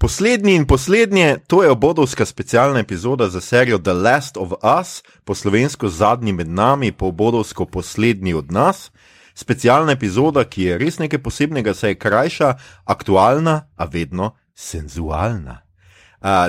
Poslednji 0.00 0.54
in 0.54 0.66
poslednje, 0.66 1.38
to 1.46 1.62
je 1.62 1.70
obodovska 1.70 2.24
specialna 2.24 2.78
epizoda 2.78 3.28
za 3.28 3.40
serijo 3.40 3.78
The 3.78 3.92
Last 3.92 4.36
of 4.36 4.52
Us, 4.80 5.02
po 5.24 5.34
slovensko 5.34 5.88
zadnji 5.88 6.32
med 6.32 6.48
nami, 6.48 6.92
po 6.92 7.06
obodovsko 7.06 7.66
poslednji 7.66 8.34
od 8.34 8.52
nas. 8.52 8.90
Specialna 9.34 9.92
epizoda, 9.92 10.44
ki 10.44 10.62
je 10.62 10.78
res 10.78 10.98
nekaj 10.98 11.20
posebnega, 11.22 11.74
saj 11.74 11.90
je 11.90 11.98
krajša, 11.98 12.54
aktualna, 12.84 13.68
a 13.76 13.84
vedno 13.84 14.30
senzualna. 14.54 15.60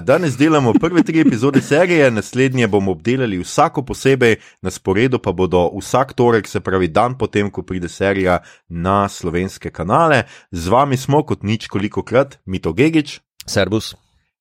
Danes 0.01 0.37
delamo 0.37 0.73
prve 0.73 1.03
tri 1.03 1.19
epizode 1.19 1.61
serije, 1.61 2.11
naslednje 2.11 2.67
bomo 2.67 2.91
obdelali 2.91 3.39
vsako 3.39 3.83
posebej, 3.85 4.35
na 4.61 4.71
sporedu 4.71 5.19
pa 5.19 5.31
bodo 5.31 5.69
vsak 5.79 6.13
torek, 6.13 6.47
se 6.47 6.59
pravi 6.59 6.87
dan 6.87 7.17
potem, 7.17 7.51
ko 7.51 7.63
pride 7.63 7.89
serija 7.89 8.39
na 8.69 9.09
slovenske 9.09 9.69
kanale. 9.69 10.23
Z 10.51 10.67
vami 10.67 10.97
smo 10.97 11.23
kot 11.23 11.43
nič 11.43 11.67
koliko 11.67 12.03
krat, 12.03 12.39
Mito 12.45 12.73
Gigič, 12.73 13.19
Servus, 13.51 13.95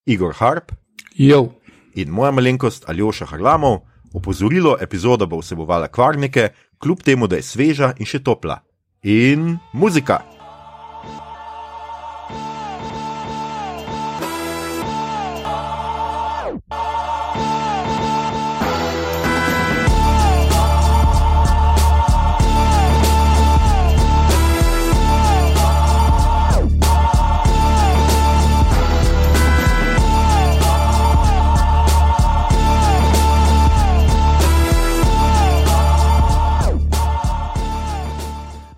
Igor 0.07 0.35
Harp 0.39 0.73
Jo. 1.19 1.53
in 1.95 2.11
moja 2.11 2.31
malenkost 2.31 2.89
Aljoša 2.89 3.27
Harlamov. 3.27 3.81
Opozorilo, 4.15 4.77
epizoda 4.81 5.27
bo 5.27 5.39
vsebovala 5.39 5.89
kvarnike, 5.89 6.49
kljub 6.79 7.03
temu, 7.03 7.27
da 7.27 7.37
je 7.37 7.43
sveža 7.43 7.93
in 7.99 8.07
še 8.07 8.23
topla. 8.23 8.61
In 9.03 9.59
muzika. 9.73 10.40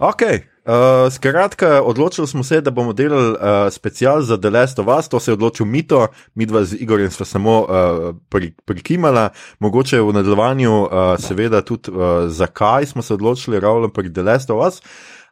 Ok, 0.03 0.22
uh, 0.22 1.12
skratka, 1.12 1.83
odločili 1.83 2.27
smo 2.27 2.42
se, 2.42 2.61
da 2.61 2.70
bomo 2.70 2.92
delali 2.92 3.31
uh, 3.31 3.39
special 3.70 4.22
za 4.22 4.36
The 4.36 4.50
Last 4.50 4.78
of 4.78 4.86
Us, 4.98 5.09
to 5.09 5.20
se 5.20 5.31
je 5.31 5.33
odločil 5.33 5.67
Mito, 5.67 6.09
mi 6.34 6.47
dva 6.47 6.64
z 6.64 6.75
Igorjem 6.81 7.11
sva 7.11 7.27
samo 7.27 7.61
uh, 7.61 7.69
pri, 8.28 8.50
prikimala, 8.64 9.28
mogoče 9.59 10.00
v 10.00 10.12
nadaljevanju, 10.12 10.72
uh, 10.83 10.89
seveda 11.22 11.62
tudi 11.62 11.91
uh, 11.91 12.27
zakaj 12.27 12.86
smo 12.86 13.03
se 13.03 13.14
odločili 13.14 13.61
ravno 13.61 13.89
pri 13.89 14.12
The 14.12 14.22
Last 14.22 14.50
of 14.50 14.67
Us. 14.67 14.83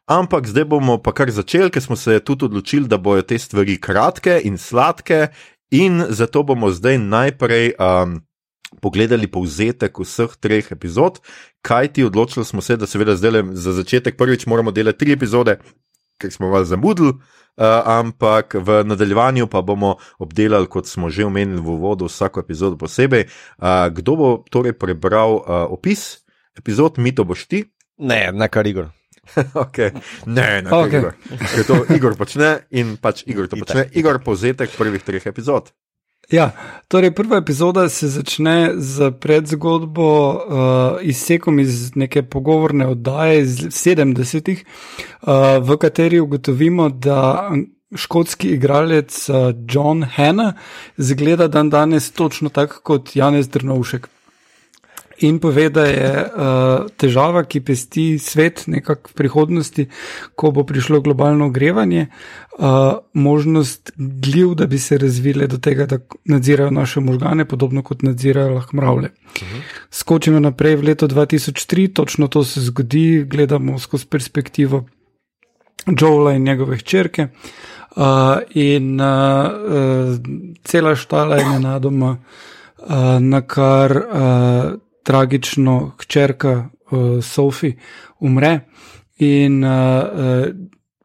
Ampak 0.06 0.46
zdaj 0.46 0.64
bomo 0.64 1.00
pa 1.02 1.12
kar 1.12 1.30
začeli, 1.30 1.70
ker 1.70 1.82
smo 1.82 1.96
se 1.96 2.20
tudi 2.20 2.44
odločili, 2.44 2.86
da 2.86 2.98
bojo 2.98 3.22
te 3.22 3.38
stvari 3.38 3.80
kratke 3.80 4.40
in 4.44 4.58
sladke, 4.58 5.28
in 5.70 6.04
zato 6.08 6.42
bomo 6.42 6.70
zdaj 6.70 6.98
najprej 6.98 7.72
um, 7.74 8.20
pogledali 8.80 9.26
povzetek 9.30 10.00
vseh 10.00 10.36
treh 10.40 10.72
epizod, 10.72 11.20
kaj 11.62 11.92
ti 11.96 12.04
odločili 12.04 12.44
smo 12.44 12.60
se, 12.60 12.76
da 12.76 12.86
seveda 12.86 13.16
zdaj 13.16 13.42
za 13.52 13.72
začetek 13.72 14.16
prvič 14.16 14.46
moramo 14.46 14.70
delati 14.70 14.98
tri 15.04 15.12
epizode, 15.12 15.58
ker 16.20 16.32
smo 16.32 16.50
malo 16.50 16.64
zamudili. 16.64 17.14
Uh, 17.60 17.66
ampak 17.84 18.54
v 18.54 18.84
nadaljevanju 18.86 19.46
pa 19.50 19.60
bomo 19.60 19.96
obdelali, 20.18 20.68
kot 20.70 20.86
smo 20.88 21.10
že 21.10 21.26
omenili 21.26 21.60
v 21.60 21.74
uvodu, 21.74 22.06
vsako 22.08 22.40
epizodo 22.40 22.78
posebej. 22.80 23.26
Uh, 23.58 23.90
kdo 23.92 24.16
bo 24.16 24.28
torej 24.48 24.72
prebral 24.78 25.42
uh, 25.42 25.66
opis 25.68 26.22
epizod, 26.56 26.96
mi 26.96 27.12
to 27.12 27.26
boš 27.26 27.44
ti? 27.50 27.64
Ne, 27.98 28.30
ne 28.32 28.48
kar 28.48 28.66
Igor. 28.66 28.88
okay. 29.66 29.92
Ne, 30.26 30.62
ne, 30.62 30.70
Okay. 30.70 30.98
Igor. 30.98 31.14
Ker 31.54 31.64
to 31.66 31.76
Igor 31.94 32.16
počne 32.16 32.50
in 32.70 32.96
pač 32.96 33.22
Igor 33.26 33.50
to 33.50 33.60
počne. 33.60 33.86
Igor, 33.92 34.20
povzetek 34.24 34.72
prvih 34.74 35.02
treh 35.04 35.26
epizod. 35.26 35.70
Ja, 36.30 36.50
torej 36.88 37.10
prva 37.10 37.36
epizoda 37.36 37.88
se 37.88 38.08
začne 38.08 38.72
z 38.76 39.10
predzgodbo, 39.20 40.30
uh, 40.30 41.02
izsekom 41.02 41.58
iz 41.58 41.96
neke 41.96 42.22
pogovorne 42.22 42.86
oddaje 42.86 43.40
iz 43.42 43.56
70-ih, 43.58 44.64
uh, 44.64 45.32
v 45.58 45.76
kateri 45.76 46.20
ugotovimo, 46.20 46.88
da 46.88 47.50
škotski 47.96 48.48
igralec 48.48 49.28
uh, 49.28 49.36
John 49.68 50.02
Hanna 50.02 50.52
zgleda 50.96 51.48
dan 51.48 51.70
danes 51.70 52.12
točno 52.12 52.48
tako 52.48 52.80
kot 52.82 53.16
Janez 53.16 53.48
Drnovšek. 53.48 54.08
In 55.20 55.38
pove, 55.38 55.68
da 55.68 55.84
je 55.84 56.10
uh, 56.24 56.86
težava, 56.96 57.42
ki 57.44 57.60
pesti 57.60 58.04
svet 58.18 58.62
nekako 58.72 59.12
v 59.12 59.16
prihodnosti, 59.18 59.84
ko 60.34 60.50
bo 60.56 60.64
prišlo 60.64 61.02
globalno 61.04 61.50
ogrevanje, 61.50 62.06
uh, 62.08 63.02
možnost 63.12 63.92
gljiv, 63.96 64.54
da 64.54 64.66
bi 64.66 64.78
se 64.78 64.98
razvile 64.98 65.46
do 65.46 65.58
tega, 65.58 65.86
da 65.86 65.98
nadzirajo 66.24 66.70
naše 66.70 67.00
možgane, 67.00 67.44
podobno 67.44 67.82
kot 67.82 68.02
nadzirajo 68.02 68.54
lahko 68.54 68.76
mravlje. 68.76 69.10
Uh 69.10 69.42
-huh. 69.42 69.60
Skočimo 69.90 70.40
naprej 70.40 70.76
v 70.76 70.82
leto 70.82 71.08
2003, 71.08 71.92
točno 71.92 72.28
to 72.28 72.44
se 72.44 72.60
zgodi, 72.60 73.24
gledamo 73.24 73.78
skozi 73.78 74.06
perspektivo 74.06 74.84
Joela 76.00 76.32
in 76.32 76.42
njegove 76.42 76.76
hčerke. 76.76 77.28
Uh, 77.96 78.04
in 78.50 79.00
uh, 79.00 79.06
uh, 79.06 80.18
cela 80.64 80.96
štala 80.96 81.36
je 81.36 81.48
nenadoma, 81.48 82.10
uh, 82.78 82.86
na 83.20 83.40
kar 83.40 83.96
uh, 83.96 84.80
tragično 85.02 85.92
hčerka 85.98 86.70
uh, 86.90 87.24
Sophie 87.24 87.76
umre, 88.20 88.60
in 89.20 89.64
uh, 89.64 89.70
uh, 89.70 90.46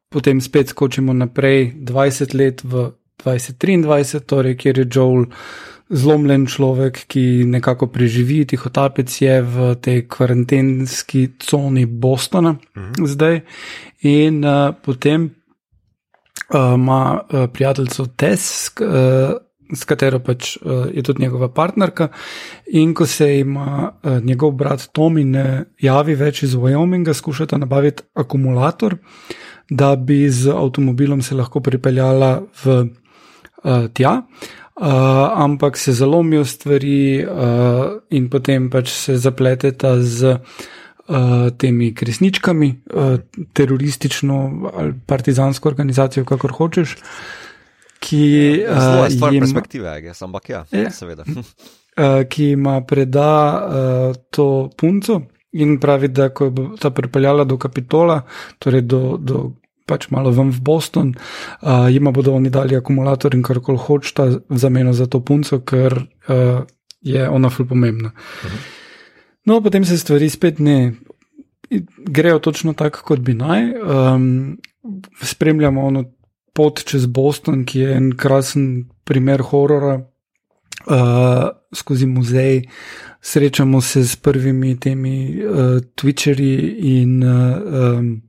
potem 0.09 0.41
spet 0.41 0.69
skočimo 0.69 1.13
naprej 1.13 1.73
20 1.83 2.35
let 2.35 2.63
v 2.63 2.91
2023, 3.23 4.19
torej 4.25 4.57
kjer 4.57 4.79
je 4.79 4.88
Joel 4.91 5.25
zlomljen 5.89 6.47
človek, 6.50 7.05
ki 7.07 7.45
nekako 7.45 7.88
preživi, 7.94 8.45
tihotapec 8.45 9.11
je 9.22 9.41
v 9.41 9.75
tej 9.81 10.07
karantenski 10.09 11.38
coni 11.39 11.85
Bostona 11.85 12.55
mhm. 12.55 13.05
zdaj, 13.05 13.41
in 14.01 14.44
uh, 14.45 14.73
potem 14.84 15.29
uh, 15.29 16.73
ima 16.73 17.22
uh, 17.22 17.47
prijateljico 17.53 18.05
Tess. 18.17 18.72
Uh, 18.79 19.44
S 19.74 19.86
katero 19.90 20.20
pač 20.22 20.58
uh, 20.58 20.86
je 20.94 21.03
tudi 21.03 21.24
njegova 21.24 21.50
partnerka, 21.50 22.09
in 22.68 22.94
ko 22.94 23.06
se 23.09 23.40
ima 23.40 23.92
uh, 23.92 24.20
njegov 24.24 24.52
brat 24.52 24.90
Tomi 24.94 25.24
ne 25.26 25.66
javi 25.81 26.16
več 26.16 26.44
iz 26.44 26.53
Wyominga, 26.56 27.14
skušata 27.14 27.58
nabaviti 27.58 28.03
akumulator, 28.14 28.98
da 29.70 29.96
bi 29.96 30.30
z 30.30 30.53
avtomobilom 30.53 31.22
se 31.26 31.36
lahko 31.36 31.59
pripeljala 31.66 32.44
v 32.64 32.78
uh, 32.78 33.88
tja, 33.94 34.22
uh, 34.22 34.86
ampak 35.46 35.78
se 35.78 35.94
zalomijo 35.94 36.46
stvari 36.46 37.26
uh, 37.26 37.97
in 38.09 38.30
potem 38.30 38.70
pač 38.70 38.92
se 38.94 39.18
zapleteta 39.18 39.96
z 40.02 40.36
uh, 40.36 41.50
temi 41.58 41.94
kresničkami, 41.96 42.70
uh, 42.94 43.18
teroristično 43.53 44.70
ali 44.76 44.94
partizansko 45.06 45.70
organizacijo, 45.70 46.26
kakor 46.26 46.53
hočeš. 46.53 46.97
Ki, 48.05 48.19
je 48.21 48.67
uh, 48.69 49.07
jim- 49.09 49.41
perspektive, 49.41 49.89
guess, 50.01 50.21
ampak 50.21 50.49
ja, 50.49 50.59
Ja. 50.71 50.91
seveda. 50.91 51.23
uh, 51.25 51.43
ki 52.31 52.51
ima 52.51 52.81
preda 52.81 53.29
uh, 53.57 54.16
to 54.29 54.47
punco 54.77 55.21
in 55.53 55.77
pravi, 55.79 56.07
da 56.09 56.29
ko 56.29 56.49
bo 56.51 56.66
ta 56.75 56.89
pripeljala 56.91 57.43
do 57.43 57.57
Kapitola, 57.57 58.19
torej 58.59 58.81
do, 58.83 58.99
do 59.17 59.53
pač 59.88 60.09
malo 60.09 60.31
ven 60.31 60.49
v 60.49 60.59
Boston, 60.61 61.13
uh, 61.61 61.88
jima 61.88 62.11
bodo 62.11 62.33
oni 62.33 62.49
dali 62.49 62.75
akumulator 62.75 63.33
in 63.33 63.41
kar 63.41 63.59
koli 63.59 63.77
hočeta 63.79 64.25
v 64.41 64.57
zameno 64.57 64.93
za 64.93 65.07
to 65.07 65.22
punco, 65.22 65.61
ker 65.61 65.95
uh, 66.27 66.61
je 67.01 67.23
ona 67.23 67.49
ful 67.49 67.66
pomembna. 67.66 68.11
No, 69.45 69.61
potem 69.61 69.85
se 69.85 69.97
stvari 69.97 70.29
spet 70.29 70.59
ne. 70.59 70.93
Grejo 71.99 72.39
točno 72.39 72.73
tako, 72.73 73.01
kot 73.03 73.19
bi 73.19 73.33
naj. 73.33 73.63
Um, 73.77 74.57
spremljamo 75.22 75.85
ono 75.85 76.03
pot 76.55 76.79
čez 76.88 77.05
Boston, 77.11 77.66
ki 77.67 77.79
je 77.79 77.95
en 77.97 78.11
krasen 78.16 78.67
primer 79.03 79.43
horora, 79.43 79.97
uh, 79.99 81.49
skozi 81.75 82.07
muzej, 82.07 82.61
srečamo 83.22 83.81
se 83.81 84.05
s 84.07 84.16
prvimi 84.16 84.78
temi 84.79 85.35
uh, 85.35 85.81
Twitcherji 85.96 86.78
in 86.96 87.23
uh, 87.23 87.99
um, 87.99 88.22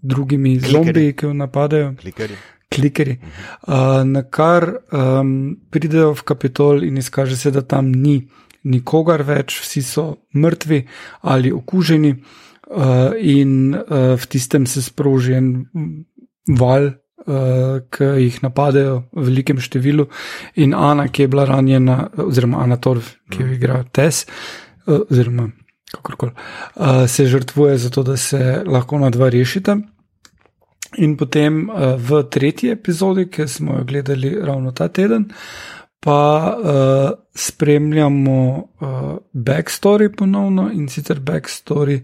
drugimi 0.00 0.58
Klikerji. 0.58 0.84
zombiji, 0.84 1.12
ki 1.12 1.26
jo 1.26 1.32
napadajo, 1.34 1.94
Klikerji. 2.00 2.36
klikerji. 2.68 3.18
Uh, 3.66 4.04
na 4.04 4.22
kar 4.22 4.68
um, 4.92 5.56
pridejo 5.70 6.12
v 6.14 6.22
Kapitol 6.22 6.84
in 6.84 6.98
izkaže 6.98 7.36
se, 7.36 7.50
da 7.50 7.62
tam 7.62 7.90
ni 7.92 8.20
nikogar 8.64 9.22
več, 9.26 9.58
vsi 9.64 9.82
so 9.82 10.04
mrtvi 10.34 10.84
ali 11.22 11.52
okuženi, 11.52 12.14
uh, 12.14 13.16
in 13.18 13.74
uh, 13.74 14.14
v 14.14 14.26
tistem 14.30 14.66
se 14.66 14.82
sproži 14.82 15.34
en 15.34 15.52
val. 16.58 16.92
Uh, 17.26 17.82
ki 17.90 18.06
jih 18.22 18.36
napadajo 18.44 18.92
v 19.10 19.22
velikem 19.26 19.58
številu, 19.60 20.04
in 20.62 20.70
Ana, 20.72 21.08
ki 21.10 21.24
je 21.24 21.28
bila 21.28 21.44
ranjena, 21.48 21.96
oziroma 22.24 22.62
Ana 22.62 22.76
Torv, 22.78 23.08
ki 23.28 23.42
jo 23.42 23.48
igra 23.56 23.80
Tess, 23.92 24.22
uh, 24.86 25.02
oziroma 25.02 25.48
kakorkoli, 25.90 26.30
uh, 26.32 27.02
se 27.10 27.26
žrtvuje 27.26 27.74
za 27.82 27.90
to, 27.90 28.06
da 28.06 28.16
se 28.16 28.62
lahko 28.64 29.02
na 29.02 29.10
dva 29.10 29.28
rešita. 29.34 29.76
In 31.02 31.16
potem 31.18 31.66
uh, 31.66 31.98
v 31.98 32.22
tretji 32.30 32.70
epizodi, 32.72 33.26
ki 33.26 33.48
smo 33.50 33.80
jo 33.80 33.84
gledali 33.90 34.32
ravno 34.38 34.70
ta 34.70 34.86
teden, 34.88 35.26
pa 36.00 36.22
uh, 36.54 37.10
spremljamo 37.34 38.38
uh, 38.54 39.18
backstory 39.34 40.08
ponovno 40.14 40.70
in 40.70 40.86
sicer 40.88 41.18
backstory, 41.20 41.98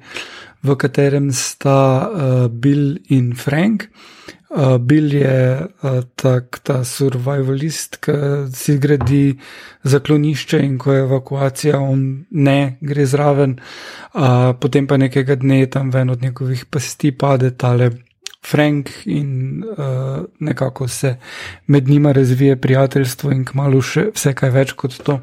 v 0.64 0.76
katerem 0.76 1.30
sta 1.32 1.78
uh, 2.02 2.48
Bill 2.50 2.98
in 3.14 3.30
Frank. 3.38 3.86
Uh, 4.50 4.76
Bill 4.78 5.14
je 5.14 5.66
uh, 5.82 6.02
tak, 6.14 6.60
ta 6.62 6.84
survivalist, 6.84 7.96
ki 8.04 8.12
si 8.54 8.76
gradi 8.78 9.34
zaklonišče 9.82 10.60
in 10.62 10.76
ko 10.78 10.92
je 10.92 11.04
evakuacija, 11.06 11.80
on 11.80 12.24
ne 12.30 12.76
gre 12.80 13.06
zraven, 13.06 13.56
uh, 13.56 14.52
potem 14.60 14.86
pa 14.86 15.00
nekega 15.00 15.34
dne 15.40 15.64
tam 15.66 15.90
ven 15.90 16.10
od 16.10 16.22
njegovih 16.22 16.66
pasti 16.70 17.12
pade 17.12 17.54
tale. 17.56 17.90
Frank 18.44 18.90
in 19.08 19.64
uh, 19.64 20.20
nekako 20.38 20.88
se 20.88 21.16
med 21.66 21.88
njima 21.88 22.12
razvije 22.12 22.60
prijateljstvo 22.60 23.32
in 23.32 23.44
kmalo 23.44 23.80
še 23.80 24.10
vse 24.12 24.34
kaj 24.36 24.50
več 24.52 24.74
kot 24.76 24.98
to. 25.00 25.20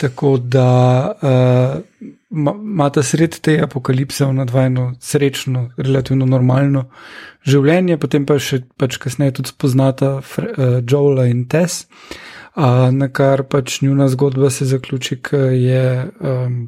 Tako 0.00 0.38
da 0.40 0.68
imata 2.30 3.00
uh, 3.00 3.06
sred 3.06 3.38
te 3.40 3.56
apokalipse 3.62 4.24
v 4.24 4.34
nadvajno 4.36 4.94
srečno, 5.00 5.70
relativno 5.76 6.26
normalno 6.26 6.88
življenje, 7.48 7.98
potem 7.98 8.26
pa 8.28 8.38
še 8.42 8.62
pač 8.78 8.98
kasneje 9.00 9.38
tudi 9.38 9.52
spoznata 9.54 10.18
uh, 10.20 10.80
Joela 10.84 11.28
in 11.30 11.46
Tess, 11.48 11.86
uh, 12.56 12.88
na 12.92 13.08
kar 13.08 13.46
pač 13.48 13.80
njuna 13.82 14.10
zgodba 14.12 14.50
se 14.52 14.68
zaključi, 14.68 15.20
ker 15.24 15.54
je 15.56 15.86
um, 16.20 16.58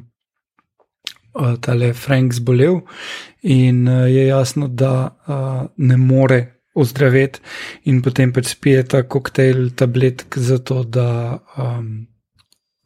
uh, 1.33 1.53
tale 1.61 1.93
Frank 1.93 2.33
zbolel 2.33 2.81
in 3.41 3.85
uh, 3.87 4.07
je 4.09 4.27
jasno, 4.27 4.67
da 4.67 4.93
uh, 5.27 5.67
ne 5.77 5.97
more 5.97 6.41
ozdraviti, 6.73 7.41
in 7.91 8.01
potem 8.01 8.31
pač 8.33 8.53
spije 8.53 8.83
ta 8.87 9.03
koktejl 9.03 9.73
tabletk, 9.75 10.37
zato 10.39 10.83
da 10.83 11.39
um, 11.59 12.07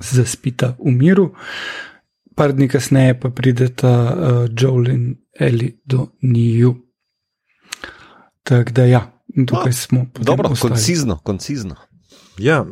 zaspita 0.01 0.73
v 0.79 0.91
miru. 0.91 1.29
Par 2.35 2.53
dni 2.53 2.67
kasneje 2.67 3.19
pa 3.19 3.29
prideta 3.29 3.91
uh, 3.91 4.49
Joel 4.57 4.89
in 4.89 5.15
Eli 5.39 5.81
do 5.85 6.07
njiju. 6.21 6.75
Tako 8.43 8.71
da, 8.71 8.85
ja, 8.85 9.11
tukaj 9.47 9.69
A, 9.69 9.73
smo. 9.73 10.05
Dobro, 10.19 10.49
koncizno, 10.61 11.19
koncizno. 11.23 11.75
Ja, 12.37 12.65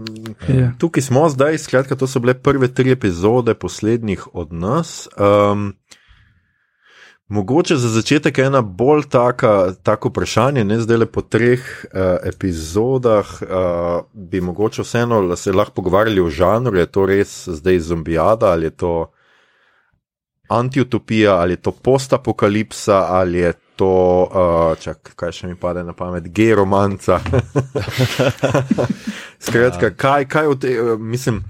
ja. 0.50 0.74
Tukaj 0.78 1.02
smo 1.02 1.30
zdaj, 1.30 1.58
skratka, 1.58 1.96
to 1.96 2.08
so 2.08 2.20
bile 2.20 2.34
prve 2.34 2.68
tri 2.68 2.92
epizode, 2.92 3.54
poslednjih 3.54 4.28
od 4.34 4.54
nas. 4.54 5.08
Um, 5.18 5.74
mogoče 7.28 7.78
za 7.78 7.90
začetek 7.90 8.38
ena 8.38 8.62
bolj 8.62 9.08
taka, 9.10 9.74
tako 9.84 10.10
vprašanje, 10.10 10.64
ne 10.64 10.80
zdaj 10.80 10.98
le 10.98 11.06
po 11.06 11.22
treh 11.22 11.60
uh, 11.60 12.02
epizodah, 12.28 13.42
uh, 13.42 14.04
bi 14.14 14.42
mogoče 14.42 14.82
vseeno 14.82 15.36
se 15.36 15.52
lahko 15.52 15.74
pogovarjali 15.74 16.22
o 16.22 16.30
žanru, 16.30 16.78
je 16.78 16.86
to 16.86 17.06
res 17.06 17.48
zdaj 17.50 17.80
zombijada 17.80 18.52
ali 18.52 18.66
je 18.66 18.70
to 18.70 19.12
antiutopija 20.48 21.36
ali 21.36 21.54
je 21.54 21.62
to 21.62 21.72
postapokalipsa 21.72 23.06
ali 23.10 23.40
je 23.40 23.54
to, 23.76 24.30
uh, 24.30 24.78
čak, 24.78 25.16
kaj 25.16 25.32
še 25.32 25.50
mi 25.50 25.56
pade 25.58 25.82
na 25.84 25.96
pamet, 25.98 26.30
gej 26.30 26.54
romanca. 26.62 27.18
Skratka, 29.46 29.90
ja. 29.90 29.96
kaj, 29.98 30.28
kaj 30.30 30.48
v 30.54 30.58
tem, 30.62 30.78
uh, 30.78 30.96
mislim. 31.02 31.42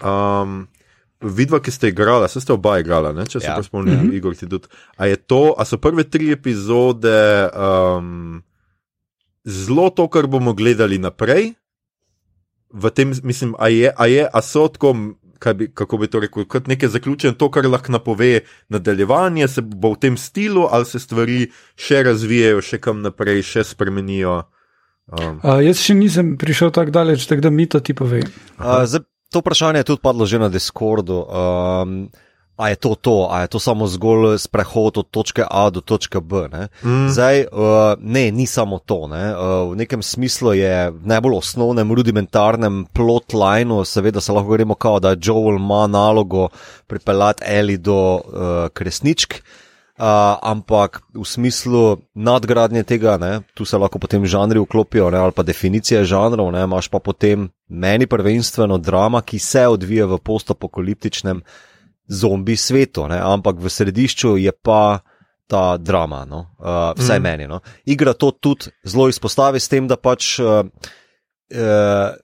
Um, 0.00 0.66
Vidva, 1.18 1.58
ki 1.58 1.72
ste 1.74 1.88
igrali, 1.90 2.28
se 2.30 2.38
ste 2.38 2.54
oba 2.54 2.76
igrali, 2.78 3.10
ne? 3.10 3.24
če 3.26 3.40
se 3.42 3.50
ja. 3.50 3.58
spomnim, 3.62 3.94
mm 3.94 4.02
-hmm. 4.06 4.16
Igor, 4.16 4.36
ti 4.38 4.46
tudi. 4.48 4.68
A, 4.96 5.10
to, 5.16 5.54
a 5.58 5.64
so 5.64 5.76
prve 5.76 6.04
tri 6.04 6.30
epizode 6.32 7.50
um, 7.50 8.42
zelo 9.44 9.90
to, 9.90 10.06
kar 10.08 10.26
bomo 10.26 10.54
gledali 10.54 10.98
naprej? 10.98 11.54
V 12.70 12.90
tem, 12.90 13.12
mislim, 13.22 13.54
a, 13.58 13.68
je, 13.68 13.90
a, 13.96 14.06
je, 14.06 14.28
a 14.32 14.42
so 14.42 14.68
tako 14.68 14.94
bi, 15.54 15.68
kako 15.74 15.98
bi 15.98 16.08
to 16.10 16.20
rekel, 16.20 16.44
kot 16.50 16.68
nekaj 16.70 16.92
zaključen, 16.94 17.34
to, 17.38 17.50
kar 17.50 17.66
lahko 17.66 17.92
napove 17.92 18.40
nadaljevanje, 18.68 19.48
se 19.48 19.62
bo 19.62 19.92
v 19.94 20.00
tem 20.02 20.16
stilu, 20.16 20.66
ali 20.70 20.86
se 20.88 21.00
stvari 21.02 21.48
še 21.76 22.02
razvijajo, 22.06 22.62
še 22.62 22.80
kam 22.82 23.02
naprej, 23.02 23.42
še 23.46 23.64
spremenijo. 23.72 24.42
Um. 25.08 25.40
A, 25.42 25.60
jaz 25.64 25.80
še 25.80 25.96
nisem 25.96 26.36
prišel 26.40 26.72
tako 26.74 26.92
daleč, 26.92 27.24
tako 27.28 27.48
da 27.48 27.52
mi 27.54 27.68
to 27.70 27.80
ti 27.80 27.96
pove. 27.96 28.20
A, 28.58 28.82
zdaj, 28.84 29.06
to 29.32 29.40
vprašanje 29.40 29.84
je 29.84 29.88
tudi 29.92 30.04
padlo 30.04 30.26
že 30.26 30.40
na 30.40 30.48
Discordu. 30.52 31.24
Um, 31.24 32.08
A 32.58 32.74
je 32.74 32.76
to 32.76 32.98
to, 32.98 33.30
a 33.30 33.46
je 33.46 33.54
to 33.54 33.58
samo 33.62 33.86
zgolj 33.86 34.34
sprehod 34.42 34.98
od 34.98 35.06
točke 35.14 35.44
A 35.46 35.70
do 35.70 35.78
točke 35.80 36.18
B. 36.18 36.48
Ne? 36.50 36.66
Mm. 36.82 37.06
Zdaj, 37.06 37.46
uh, 37.54 37.94
ne, 38.02 38.30
ni 38.34 38.46
samo 38.50 38.82
to. 38.82 39.06
Ne? 39.06 39.30
Uh, 39.30 39.70
v 39.70 39.78
nekem 39.78 40.02
smislu 40.02 40.58
je 40.58 40.90
v 40.90 41.06
najbolj 41.06 41.38
osnovnem, 41.38 41.86
rudimentarnem 41.94 42.82
plotlineu, 42.90 43.84
seveda 43.86 44.18
se 44.20 44.34
lahko 44.34 44.58
gremo 44.58 44.74
kao, 44.74 44.98
da 44.98 45.14
Joel 45.14 45.62
ima 45.62 45.86
nalogo 45.86 46.48
pripeljati 46.90 47.46
Eli 47.46 47.78
do 47.78 48.18
uh, 48.18 48.66
kresničk. 48.74 49.38
Uh, 49.98 50.04
ampak 50.42 51.02
v 51.14 51.26
smislu 51.26 51.98
nadgradnje 52.14 52.82
tega, 52.86 53.16
ne, 53.18 53.40
tu 53.54 53.64
se 53.66 53.78
lahko 53.78 53.98
potem 53.98 54.26
žanri 54.26 54.58
vklopijo, 54.62 55.10
ne, 55.10 55.18
ali 55.18 55.34
pa 55.34 55.42
definicije 55.42 56.04
žanrov, 56.06 56.52
ne, 56.54 56.62
imaš 56.62 56.86
pa 56.86 56.98
potem 57.02 57.48
meni 57.66 58.06
prvenstveno 58.06 58.78
drama, 58.78 59.22
ki 59.22 59.38
se 59.42 59.66
odvija 59.66 60.06
v 60.06 60.18
postopokaliptičnem 60.22 61.42
zombi 62.08 62.56
svetu, 62.56 63.06
ne? 63.08 63.20
ampak 63.22 63.60
v 63.60 63.70
središču 63.70 64.36
je 64.36 64.52
pa 64.52 65.00
ta 65.48 65.76
drama, 65.76 66.24
no? 66.28 66.44
uh, 66.60 66.92
vsaj 66.96 67.18
mm. 67.18 67.22
meni. 67.22 67.46
No? 67.48 67.60
Igra 67.88 68.12
to 68.12 68.30
tudi 68.30 68.72
zelo 68.84 69.08
izpostavi 69.08 69.60
s 69.60 69.68
tem, 69.68 69.88
da 69.88 69.96
pač 69.96 70.38
uh, 70.40 70.60
uh, 70.64 72.16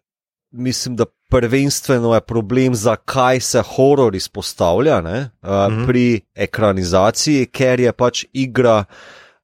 mislim, 0.53 0.97
da 0.97 1.05
prvenstveno 1.31 2.15
je 2.15 2.21
problem, 2.21 2.75
zakaj 2.75 3.41
se 3.41 3.63
horor 3.63 4.15
izpostavlja 4.15 5.01
ne? 5.01 5.31
Uh, 5.43 5.73
mm. 5.73 5.87
pri 5.87 6.21
ekranizaciji, 6.35 7.47
ker 7.47 7.81
je 7.81 7.93
pač 7.93 8.25
igra. 8.33 8.85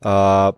Uh, 0.01 0.55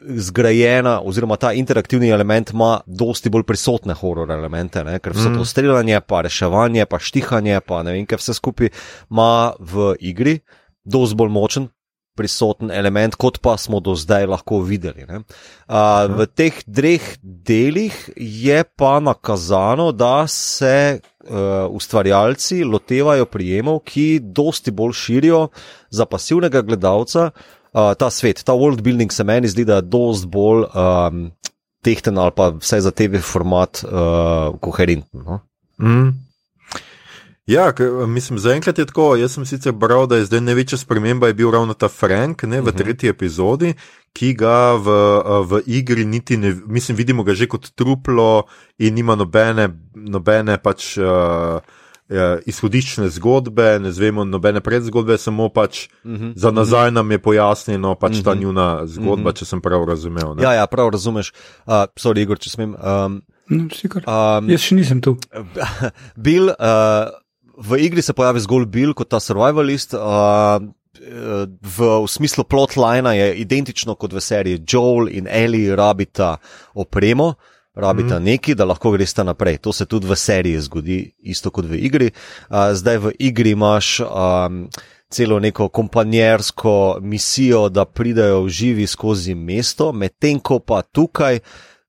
zgrajena, 0.00 1.00
oziroma 1.04 1.36
ta 1.36 1.52
interaktivni 1.52 2.10
element 2.10 2.52
ima 2.52 2.80
dosti 2.86 3.30
bolj 3.30 3.46
prisotne 3.48 3.96
horor 3.98 4.30
elemente, 4.30 4.84
ne? 4.84 4.98
ker 4.98 5.16
vse 5.16 5.30
to 5.30 5.40
mhm. 5.40 5.48
streljanje, 5.48 6.00
pa 6.06 6.22
reševanje, 6.26 6.86
pa 6.86 6.98
štihanje, 6.98 7.60
pa 7.66 7.82
ne 7.86 7.96
vem, 7.96 8.06
kaj 8.08 8.22
vse 8.22 8.38
skupaj 8.38 8.70
ima 9.10 9.32
v 9.58 9.94
igri, 10.00 10.38
dosti 10.84 11.18
bolj 11.18 11.34
močen. 11.34 11.72
Prisoten 12.18 12.72
element, 12.74 13.14
kot 13.14 13.36
pa 13.38 13.52
smo 13.54 13.78
do 13.78 13.92
zdaj 13.94 14.24
lahko 14.26 14.56
videli. 14.66 15.04
Uh, 15.06 15.20
v 16.10 16.24
teh 16.26 16.56
dveh 16.66 17.04
delih 17.22 17.94
je 18.16 18.64
pa 18.74 18.96
nakazano, 18.98 19.92
da 19.94 20.26
se 20.26 20.98
uh, 20.98 21.70
ustvarjalci 21.70 22.64
lotevajo 22.66 23.28
prijemov, 23.30 23.84
ki 23.86 24.18
dosti 24.18 24.74
bolj 24.74 24.96
širijo 24.98 25.44
za 25.94 26.08
pasivnega 26.10 26.64
gledalca, 26.66 27.30
uh, 27.30 27.57
uh, 27.78 27.94
ta 27.94 28.10
svet, 28.10 28.42
ta 28.44 28.56
world 28.58 28.82
building 28.82 29.12
se 29.12 29.24
meni 29.24 29.48
zdi, 29.48 29.64
da 29.64 29.78
je 29.78 29.88
dost 29.88 30.26
bolj 30.26 30.66
um, 30.66 31.28
tehten 31.86 32.18
ali 32.18 32.34
pa 32.36 32.50
vse 32.58 32.80
za 32.80 32.90
TV 32.90 33.22
format 33.22 33.84
uh, 33.84 34.56
koherenten. 34.60 35.22
No? 35.22 35.40
Mm. 35.80 36.16
Ja, 37.48 37.72
mislim, 38.06 38.38
zaenkrat 38.38 38.78
je 38.78 38.84
tako. 38.86 39.16
Jaz 39.16 39.32
sem 39.32 39.46
sicer 39.48 39.72
bral, 39.72 40.04
da 40.06 40.18
je 40.18 40.26
zdaj 40.28 40.42
največja 40.44 40.78
sprememba 40.78 41.30
bil 41.32 41.50
ravno 41.50 41.72
ta 41.74 41.88
Frank 41.88 42.42
ne, 42.42 42.60
v 42.60 42.68
mhm. 42.68 42.76
tretji 42.76 43.08
epizodi, 43.08 43.72
ki 44.12 44.34
ga 44.36 44.74
v, 44.76 44.96
v 45.48 45.60
igri 45.66 46.04
niti 46.04 46.36
ne, 46.36 46.52
mislim, 46.66 46.96
vidimo 46.96 47.24
ga 47.24 47.32
že 47.32 47.48
kot 47.48 47.70
truplo 47.72 48.44
in 48.78 48.94
nima 48.94 49.16
nobene, 49.16 49.70
nobene 49.94 50.58
pač. 50.60 50.96
Uh, 51.00 51.62
ja, 52.08 52.28
izhodiščne 52.48 53.08
zgodbe, 53.18 53.76
ne 53.82 53.92
znemo 53.92 54.24
nobene 54.24 54.62
predzgodbe, 54.64 55.18
samo 55.18 55.48
pač 55.48 55.86
uh 55.88 56.10
mhm. 56.10 56.24
-huh. 56.24 56.32
za 56.36 56.50
nazaj 56.50 56.90
nam 56.90 57.10
je 57.10 57.18
pojasnjeno 57.18 57.94
pač 57.94 58.12
uh 58.12 58.18
-huh. 58.18 58.24
ta 58.24 58.34
mhm. 58.34 58.40
njuna 58.40 58.86
zgodba, 58.86 59.12
uh 59.12 59.18
mhm. 59.18 59.28
-huh. 59.28 59.38
če 59.38 59.44
sem 59.44 59.60
prav 59.60 59.84
razumel. 59.84 60.34
Ne? 60.34 60.42
Ja, 60.42 60.52
ja, 60.52 60.66
prav 60.66 60.88
razumeš. 60.88 61.32
Uh, 61.66 61.72
sorry, 61.96 62.20
Igor, 62.20 62.38
če 62.38 62.50
smem. 62.50 62.74
Um, 62.74 63.22
no, 63.48 63.68
um, 64.38 64.50
Jaz 64.50 64.60
še 64.60 64.74
nisem 64.74 65.00
tu. 65.00 65.16
Bil, 66.26 66.44
uh, 66.48 66.54
v 67.56 67.78
igri 67.78 68.02
se 68.02 68.12
pojavi 68.12 68.40
zgolj 68.40 68.66
Bill 68.66 68.94
kot 68.94 69.08
ta 69.08 69.20
survivalist. 69.20 69.94
Uh, 69.94 70.68
V, 71.62 71.78
v 72.02 72.08
smislu 72.08 72.44
plotline 72.44 73.16
je 73.16 73.34
identično 73.34 73.94
kot 73.94 74.12
v 74.12 74.20
seriji 74.20 74.64
Joel 74.68 75.08
in 75.08 75.28
Ellie 75.30 75.76
rabita 75.76 76.36
opremo, 76.74 77.26
uh, 77.26 77.34
rabita 77.78 78.18
mm. 78.18 78.24
nekaj, 78.24 78.54
da 78.54 78.66
lahko 78.66 78.90
greste 78.90 79.24
naprej. 79.24 79.58
To 79.62 79.72
se 79.72 79.86
tudi 79.86 80.06
v 80.06 80.16
seriji 80.16 80.60
zgodi, 80.60 80.98
isto 81.22 81.50
kot 81.50 81.68
v 81.70 81.78
igri. 81.86 82.10
Uh, 82.50 82.74
zdaj 82.74 82.98
v 82.98 83.12
igri 83.18 83.54
imaš 83.56 84.00
um, 84.00 84.66
celo 85.10 85.38
neko 85.40 85.68
kompanjersko 85.68 86.98
misijo, 87.00 87.68
da 87.68 87.84
pridajo 87.84 88.48
živi 88.48 88.86
skozi 88.86 89.34
mesto, 89.34 89.92
medtem 89.92 90.40
ko 90.40 90.58
pa 90.58 90.82
tukaj 90.82 91.38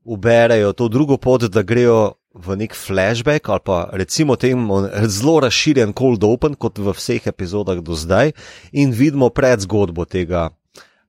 uberejo 0.04 0.74
to 0.74 0.88
drugo 0.88 1.18
pot, 1.18 1.50
da 1.50 1.62
grejo. 1.62 2.14
V 2.40 2.54
nek 2.56 2.76
flashback 2.78 3.50
ali 3.50 3.60
pa 3.66 3.90
recimo 3.92 4.36
temu 4.38 4.84
zelo 5.10 5.40
razširjen 5.42 5.96
cold 5.98 6.24
open, 6.24 6.54
kot 6.56 6.78
v 6.78 6.94
vseh 6.94 7.26
epizodah 7.28 7.82
do 7.82 7.98
zdaj, 7.98 8.32
in 8.72 8.94
vidimo 8.94 9.32
predzgodbo 9.34 10.06
tega 10.06 10.52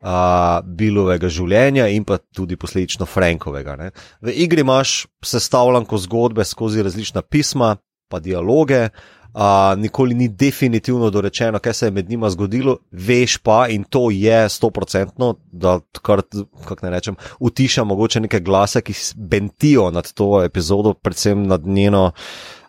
uh, 0.03 0.61
Bilovega 0.65 1.29
življenja 1.29 1.89
in 1.93 2.05
pa 2.05 2.19
tudi 2.19 2.59
posledično 2.61 3.07
Frankovega. 3.07 3.77
Ne. 3.81 3.91
V 4.25 4.35
igri 4.45 4.65
imaš 4.65 5.05
sestavljanko 5.25 6.01
zgodbe 6.07 6.45
skozi 6.45 6.85
različna 6.87 7.23
pisma, 7.23 7.77
pa 8.11 8.21
dialoge. 8.21 8.89
Uh, 9.31 9.79
nikoli 9.79 10.15
ni 10.19 10.27
definitivno 10.29 11.07
dorečeno, 11.15 11.61
kaj 11.63 11.75
se 11.75 11.87
je 11.87 11.91
med 11.95 12.09
njima 12.11 12.27
zgodilo, 12.35 12.81
veš 12.91 13.37
pa, 13.47 13.69
in 13.71 13.85
to 13.87 14.09
je 14.11 14.49
sto 14.49 14.73
procentno, 14.75 15.37
da 15.53 15.77
kar, 16.03 16.23
kako 16.67 16.87
ne 16.87 16.91
rečem, 16.91 17.17
utiša 17.39 17.85
mogoče 17.85 18.21
neke 18.21 18.41
glase, 18.41 18.83
ki 18.83 18.95
bentijo 19.15 19.91
nad 19.95 20.13
to 20.13 20.43
epizodo, 20.43 20.95
predvsem 20.95 21.47
nad 21.47 21.67
njeno 21.67 22.11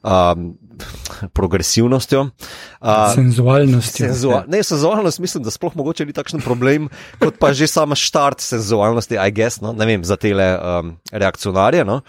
um, 0.03 0.57
progresivnostjo. 1.33 2.21
Uh, 2.81 3.13
senzualnostjo. 3.15 4.07
Senzua 4.07 4.43
ne, 4.47 4.63
senzualnost 4.63 5.19
mislim, 5.19 5.43
da 5.43 5.53
sploh 5.53 5.75
mogoče 5.75 6.05
ni 6.05 6.13
takšen 6.13 6.41
problem, 6.41 6.89
kot 7.21 7.37
pa 7.39 7.53
že 7.53 7.69
sama 7.69 7.95
štart 7.95 8.41
senzualnosti, 8.41 9.17
I 9.17 9.31
guess, 9.31 9.61
no? 9.61 9.73
ne 9.73 9.85
vem, 9.85 10.03
za 10.03 10.17
tele 10.17 10.53
um, 10.57 10.95
reakcionarje. 11.11 11.85
No? 11.85 12.01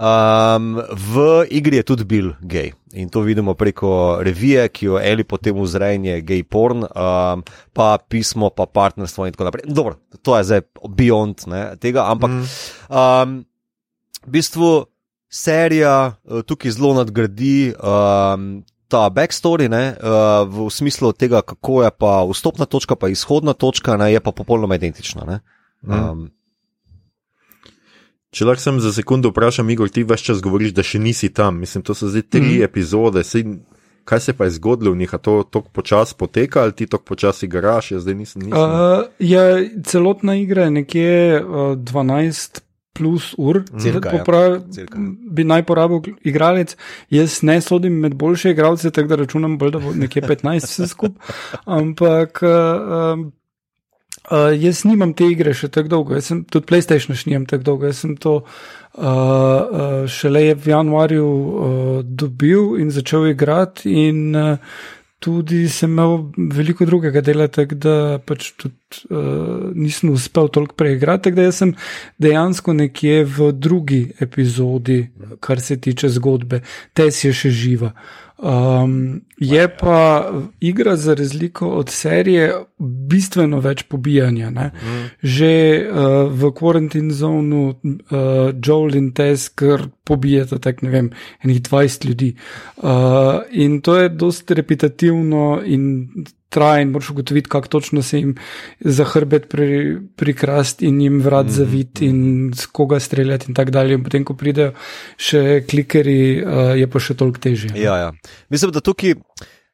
Um, 0.00 0.80
v 0.96 1.44
igri 1.52 1.80
je 1.80 1.88
tudi 1.92 2.04
bil 2.08 2.32
gej 2.40 2.72
in 2.96 3.10
to 3.12 3.20
vidimo 3.20 3.54
preko 3.54 4.18
revije, 4.24 4.68
ki 4.68 4.86
jo 4.86 4.98
Eli 4.98 5.24
potem 5.24 5.54
vzreje, 5.54 6.22
gej 6.26 6.42
porn, 6.48 6.82
um, 6.82 7.44
pa 7.72 7.98
pismo, 7.98 8.50
pa 8.50 8.66
partnerstvo 8.66 9.28
in 9.28 9.36
tako 9.36 9.50
naprej. 9.50 9.68
Dobro, 9.68 10.00
to 10.22 10.38
je 10.38 10.44
zdaj 10.44 10.62
beyond 10.88 11.46
ne, 11.46 11.76
tega, 11.76 12.08
ampak 12.10 12.30
mm. 12.30 12.48
um, 12.88 13.36
v 14.26 14.32
bistvu 14.32 14.90
serija 15.30 15.94
uh, 16.24 16.42
tukaj 16.42 16.76
zelo 16.76 16.94
nadgradi. 16.98 17.72
Um, 17.78 18.60
Ta 18.90 19.04
backstory, 19.06 19.68
ne, 19.70 19.94
uh, 20.02 20.42
v 20.50 20.64
smislu 20.74 21.12
tega, 21.14 21.44
kako 21.46 21.84
je 21.84 21.90
pa 21.94 22.24
vstopna 22.26 22.66
točka, 22.66 22.96
pa 22.98 23.06
izhodna 23.08 23.52
točka, 23.54 23.94
ne, 23.94 24.08
je 24.10 24.18
pa 24.18 24.32
popolnoma 24.34 24.74
identična. 24.74 25.38
Um, 25.86 26.24
Če 28.30 28.46
lahko 28.46 28.62
sem 28.62 28.76
za 28.82 28.92
sekundu 28.94 29.32
vprašam, 29.32 29.70
Igor, 29.74 29.90
ti 29.90 30.04
več 30.06 30.22
čas 30.28 30.42
govoriš, 30.42 30.74
da 30.74 30.84
še 30.86 31.00
nisi 31.02 31.32
tam. 31.34 31.58
Mislim, 31.62 31.82
to 31.86 31.96
so 31.98 32.06
zdaj 32.10 32.28
tri 32.30 32.60
mm. 32.60 32.66
epizode. 32.66 33.24
Sej, 33.26 33.46
kaj 34.06 34.22
se 34.22 34.34
pa 34.38 34.46
je 34.46 34.54
zgodilo 34.54 34.92
v 34.94 35.00
njih? 35.02 35.14
To 35.26 35.40
tako 35.42 35.72
počasi 35.74 36.14
poteka 36.18 36.62
ali 36.62 36.76
ti 36.78 36.86
tako 36.86 37.10
počasi 37.10 37.48
igraš? 37.48 37.90
Jaz 37.96 38.06
zdaj 38.06 38.14
nisem. 38.14 38.44
nisem. 38.46 38.58
Uh, 38.58 39.02
ja, 39.18 39.42
celotna 39.86 40.38
igra 40.38 40.68
je 40.68 40.76
nekje 40.78 41.14
uh, 41.42 41.74
12. 41.74 42.62
Plus 42.92 43.34
ur, 43.38 43.62
Cirka, 43.80 44.10
popravi, 44.10 44.54
ja. 44.54 44.60
Cirka. 44.74 44.98
bi 45.30 45.44
naj 45.46 45.62
porabil 45.62 46.14
igralec. 46.26 46.74
Jaz 47.10 47.40
ne 47.46 47.60
sodim 47.62 48.00
med 48.02 48.14
boljše 48.18 48.50
igralce, 48.50 48.90
tako 48.90 49.08
da 49.08 49.20
računam, 49.22 49.58
bolj, 49.58 49.70
da 49.76 49.78
bo 49.78 49.94
nekje 49.94 50.22
15 50.22 50.66
vse 50.66 50.88
skupaj. 50.90 51.36
Ampak 51.64 52.42
uh, 52.42 53.30
Uh, 54.30 54.52
jaz 54.54 54.84
nimam 54.84 55.10
te 55.16 55.26
igre 55.32 55.50
še 55.56 55.70
tako 55.72 55.90
dolgo, 55.90 56.14
jaz 56.14 56.28
sem 56.28 56.42
tudi 56.46 56.68
PlayStation 56.68 57.16
še 57.18 57.30
nimam 57.30 57.46
tako 57.48 57.64
dolgo. 57.66 57.88
Jaz 57.88 58.02
sem 58.04 58.12
to 58.20 58.34
uh, 58.36 58.44
uh, 59.02 60.04
šele 60.06 60.42
v 60.54 60.70
januarju 60.70 61.24
uh, 61.24 61.96
dobil 62.04 62.76
in 62.78 62.92
začel 62.94 63.30
igrati, 63.32 63.90
in 63.90 64.36
uh, 64.36 64.76
tudi 65.20 65.68
sem 65.68 65.90
imel 65.92 66.30
veliko 66.36 66.86
drugega 66.88 67.20
dela, 67.20 67.46
tako 67.52 67.76
da 67.76 67.94
pač 68.24 68.50
tudi 68.56 69.04
uh, 69.12 69.68
nisem 69.76 70.14
uspel 70.14 70.48
toliko 70.48 70.74
preigrati. 70.80 71.28
Tako 71.28 71.42
da 71.42 71.52
sem 71.52 71.74
dejansko 72.18 72.72
nekje 72.76 73.24
v 73.28 73.50
drugi 73.52 74.00
epizodi, 74.20 75.02
kar 75.44 75.60
se 75.60 75.76
tiče 75.80 76.08
zgodbe, 76.16 76.62
te 76.96 77.10
si 77.12 77.28
je 77.28 77.36
še 77.36 77.52
živa. 77.52 77.92
Um, 78.40 79.20
je 79.40 79.76
pa 79.76 80.30
igra 80.60 80.96
za 80.96 81.14
razliko 81.14 81.68
od 81.68 81.90
serije 81.90 82.54
bistveno 82.78 83.60
več 83.60 83.82
pobijanja. 83.82 84.50
Mm. 84.50 85.04
Že 85.22 85.52
uh, 85.80 86.32
v 86.32 86.50
Quarantine 86.52 87.10
Zonu 87.10 87.68
uh, 87.68 88.52
Joel 88.64 88.94
in 89.00 89.12
Tess, 89.16 89.48
ker 89.48 89.88
pobijata 90.04 90.58
tako 90.58 90.86
ne 90.86 90.92
vem, 90.92 91.10
enih 91.44 91.62
20 91.62 92.04
ljudi. 92.08 92.34
Uh, 92.76 93.40
in 93.50 93.80
to 93.80 93.96
je 93.96 94.08
dosti 94.08 94.54
repetitivno 94.54 95.62
in 95.64 95.88
traja 96.50 96.80
in 96.82 96.90
moraš 96.90 97.10
ugotoviti, 97.10 97.48
kako 97.48 97.68
točno 97.68 98.02
se 98.02 98.18
jim 98.18 98.34
za 98.80 99.04
hrbet 99.04 99.48
pri, 99.48 99.96
prikrast 100.16 100.82
in 100.82 101.00
jim 101.00 101.20
vrat 101.22 101.46
mm 101.46 101.48
-hmm. 101.48 101.52
zavit 101.52 102.02
in 102.02 102.50
z 102.54 102.66
koga 102.66 103.00
streljati 103.00 103.46
in 103.48 103.54
tako 103.54 103.70
dalje. 103.70 103.94
In 103.94 104.04
potem, 104.04 104.24
ko 104.24 104.34
pridejo 104.34 104.72
še 105.16 105.64
klikeri, 105.70 106.44
uh, 106.44 106.78
je 106.78 106.90
pa 106.90 107.00
še 107.00 107.14
toliko 107.14 107.38
težje. 107.38 107.70
Ja, 107.74 107.96
ja. 107.96 108.12
Mislim, 108.48 108.72
da 108.72 108.80
tukaj. 108.80 109.14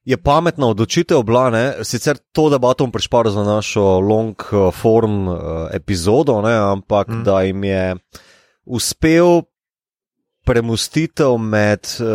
Je 0.07 0.15
pametna 0.17 0.69
odločitev 0.71 1.25
bila, 1.27 1.51
ne? 1.51 1.65
sicer 1.83 2.19
to 2.33 2.47
debato 2.51 2.87
bom 2.87 2.93
prešparil 2.95 3.33
za 3.35 3.43
našo 3.43 3.99
long 3.99 4.39
form 4.71 5.27
uh, 5.29 5.39
epizodo, 5.75 6.39
ne? 6.47 6.55
ampak 6.55 7.09
mm. 7.09 7.25
da 7.27 7.43
jim 7.43 7.65
je 7.65 7.97
uspel 8.65 9.43
premustitev 10.47 11.39
med 11.39 11.89
uh, 11.99 12.07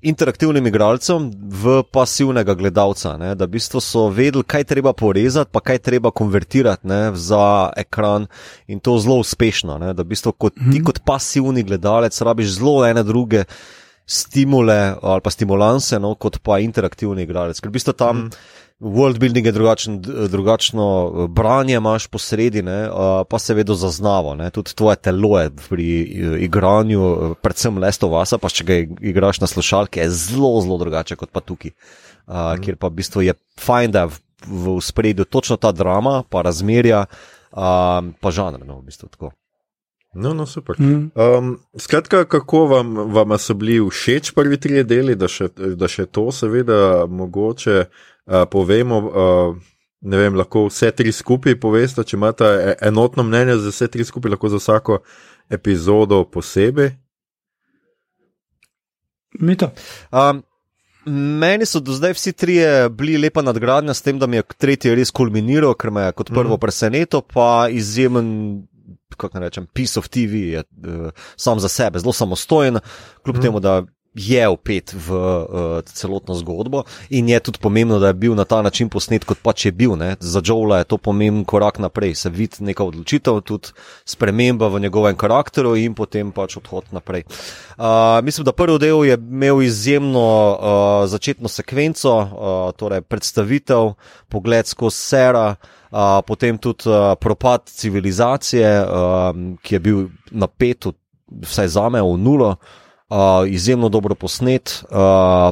interaktivnim 0.00 0.66
igralcem 0.66 1.28
v 1.52 1.82
pasivnega 1.92 2.54
gledalca. 2.56 3.18
Ne? 3.20 3.34
Da 3.36 3.44
v 3.44 3.58
bistvu 3.58 3.82
so 3.84 4.06
vedeli, 4.08 4.46
kaj 4.48 4.64
treba 4.72 4.94
porezati, 4.96 5.52
pa 5.52 5.60
kaj 5.60 5.82
treba 5.84 6.10
konvertirati 6.10 6.88
ne? 6.88 7.02
za 7.12 7.68
ekran 7.76 8.24
in 8.72 8.80
to 8.80 8.96
zelo 8.98 9.20
uspešno. 9.20 9.76
Ne? 9.84 9.92
Da 9.92 10.00
v 10.00 10.14
bistvu 10.14 10.32
kot, 10.32 10.56
ti 10.56 10.80
mhm. 10.80 10.86
kot 10.88 11.04
pasivni 11.04 11.62
gledalec 11.68 12.16
rabiš 12.16 12.56
zelo 12.56 12.80
ene 12.88 13.04
druge 13.04 13.44
stimule 14.06 14.94
ali 15.02 15.20
pa 15.20 15.30
stimulanse, 15.30 15.98
no? 16.00 16.14
kot 16.14 16.40
pa 16.42 16.58
interaktivni 16.62 17.26
igralec. 17.26 17.60
Ker 17.60 17.70
v 17.70 17.78
bistvu 17.78 17.96
tam. 17.96 18.26
Mm. 18.26 18.60
World 18.82 19.20
building 19.22 19.46
je 19.46 19.52
drugačen, 19.54 20.00
drugačno 20.28 20.86
eh, 21.06 21.26
branje, 21.30 21.76
imaš 21.78 22.08
posredi, 22.10 22.64
ne, 22.66 22.88
pa 23.30 23.38
seveda 23.38 23.76
zaznavo. 23.78 24.34
Ne. 24.34 24.50
Tudi 24.50 24.74
tvoje 24.74 24.96
telo 24.96 25.38
je 25.38 25.52
pri 25.68 25.86
eh, 26.02 26.32
igranju, 26.48 27.02
eh, 27.12 27.36
predvsem 27.42 27.78
lesto 27.78 28.10
vasa, 28.10 28.40
pa 28.42 28.50
če 28.50 28.66
ga 28.66 28.80
igraš 28.82 29.38
na 29.40 29.46
slušalke, 29.46 30.02
je 30.02 30.10
zelo, 30.10 30.50
zelo 30.66 30.80
drugače 30.82 31.16
kot 31.16 31.30
pa 31.30 31.40
tukaj. 31.40 31.70
Uh, 32.22 32.34
mm. 32.34 32.62
Ker 32.62 32.76
pa 32.78 32.90
v 32.90 32.98
bistvu 32.98 33.22
je 33.26 33.34
fajn, 33.58 33.94
da 33.94 34.04
je 34.04 34.12
v, 34.14 34.18
v 34.46 34.74
spredju 34.82 35.26
točno 35.30 35.58
ta 35.62 35.72
drama, 35.74 36.22
pa 36.26 36.42
razmerja, 36.46 37.04
uh, 37.06 38.02
pa 38.18 38.34
žanr. 38.34 38.62
No, 38.66 38.78
v 38.82 38.90
bistvu, 38.90 39.10
No, 40.14 40.34
no, 40.34 40.46
super. 40.46 40.76
Mm. 40.78 41.10
Um, 41.14 41.58
skratka, 41.78 42.24
kako 42.24 42.66
vam, 42.66 42.94
vam 42.94 43.38
so 43.38 43.54
bili 43.54 43.80
všeč 43.80 44.34
prvi 44.36 44.58
tri 44.60 44.84
deli, 44.84 45.16
da 45.16 45.28
še, 45.28 45.48
da 45.56 45.88
še 45.88 46.04
to, 46.12 46.26
seveda, 46.32 47.06
mogoče 47.08 47.78
uh, 47.80 48.42
povemo. 48.52 48.98
Uh, 49.00 49.56
ne 50.02 50.18
vem, 50.18 50.36
lahko 50.36 50.66
vse 50.66 50.90
tri 50.98 51.12
skupaj 51.14 51.56
poveste, 51.62 52.04
če 52.04 52.16
imate 52.18 52.48
enotno 52.82 53.24
mnenje 53.24 53.56
za 53.62 53.72
vse 53.72 53.88
tri 53.88 54.04
skupaj, 54.04 54.34
lahko 54.34 54.52
za 54.52 54.60
vsako 54.60 55.00
epizodo 55.48 56.24
posebej. 56.28 56.92
Mito. 59.40 59.72
Um, 60.12 60.42
Meni 61.04 61.66
so 61.66 61.80
do 61.82 61.92
zdaj 61.96 62.12
vsi 62.14 62.32
trije 62.32 62.88
bili 62.94 63.16
lepa 63.18 63.42
nadgradnja, 63.42 63.94
s 63.94 64.02
tem, 64.02 64.18
da 64.18 64.26
mi 64.30 64.36
je 64.38 64.44
tretji 64.54 64.92
res 64.94 65.10
kulminiral, 65.10 65.74
ker 65.74 65.90
me 65.90 66.04
je 66.04 66.12
kot 66.14 66.28
prvo 66.30 66.54
mm. 66.54 66.60
presenetil, 66.62 67.24
pa 67.26 67.66
izjemen 67.74 68.28
kako 69.22 69.38
rečem, 69.38 69.66
piece 69.72 69.98
of 69.98 70.08
TV 70.08 70.34
je 70.52 70.58
uh, 70.60 71.10
sam 71.36 71.60
za 71.60 71.68
sebe, 71.68 71.98
zelo 71.98 72.12
samostojen, 72.12 72.78
kljub 73.22 73.36
mm. 73.36 73.42
temu, 73.42 73.60
da 73.60 73.82
je 74.14 74.48
upet 74.48 74.92
v 74.92 75.08
uh, 75.08 75.80
celotno 75.84 76.34
zgodbo 76.34 76.84
in 77.10 77.28
je 77.28 77.40
tudi 77.40 77.58
pomembno, 77.58 77.98
da 77.98 78.12
je 78.12 78.14
bil 78.14 78.34
na 78.34 78.44
ta 78.44 78.62
način 78.62 78.88
posnet, 78.88 79.24
kot 79.24 79.40
pač 79.42 79.66
je 79.66 79.72
bil. 79.72 79.96
Ne. 79.96 80.16
Za 80.20 80.42
Joela 80.44 80.78
je 80.78 80.84
to 80.84 80.98
pomemben 80.98 81.44
korak 81.44 81.78
naprej, 81.78 82.14
se 82.14 82.30
vidi 82.30 82.60
neka 82.60 82.84
odločitev, 82.84 83.40
tudi 83.40 83.72
sprememba 84.04 84.68
v 84.68 84.80
njegovem 84.80 85.16
karakteru 85.16 85.76
in 85.76 85.94
potem 85.94 86.32
pač 86.32 86.56
odhod 86.60 86.92
naprej. 86.92 87.24
Uh, 87.78 88.20
mislim, 88.24 88.44
da 88.44 88.52
prvi 88.52 88.78
del 88.78 89.04
je 89.04 89.16
imel 89.16 89.62
izjemno 89.62 90.28
uh, 90.28 91.08
začetno 91.08 91.48
sekvenco, 91.48 92.12
uh, 92.12 92.28
torej 92.76 93.00
predstavitev, 93.00 93.94
pogled 94.28 94.66
skozi 94.66 94.96
sera 94.96 95.54
potem 96.26 96.56
tudi 96.58 96.88
uh, 96.88 97.12
propad 97.20 97.68
civilizacije, 97.68 98.68
uh, 98.80 99.56
ki 99.62 99.74
je 99.74 99.80
bil 99.80 100.06
napet, 100.30 100.86
vsaj 101.44 101.68
za 101.68 101.88
me, 101.92 102.00
v 102.00 102.16
nulo. 102.16 102.48
Uh, 102.56 102.81
izjemno 103.48 103.88
dobro 103.88 104.14
posnet, 104.14 104.84
uh, 104.84 104.96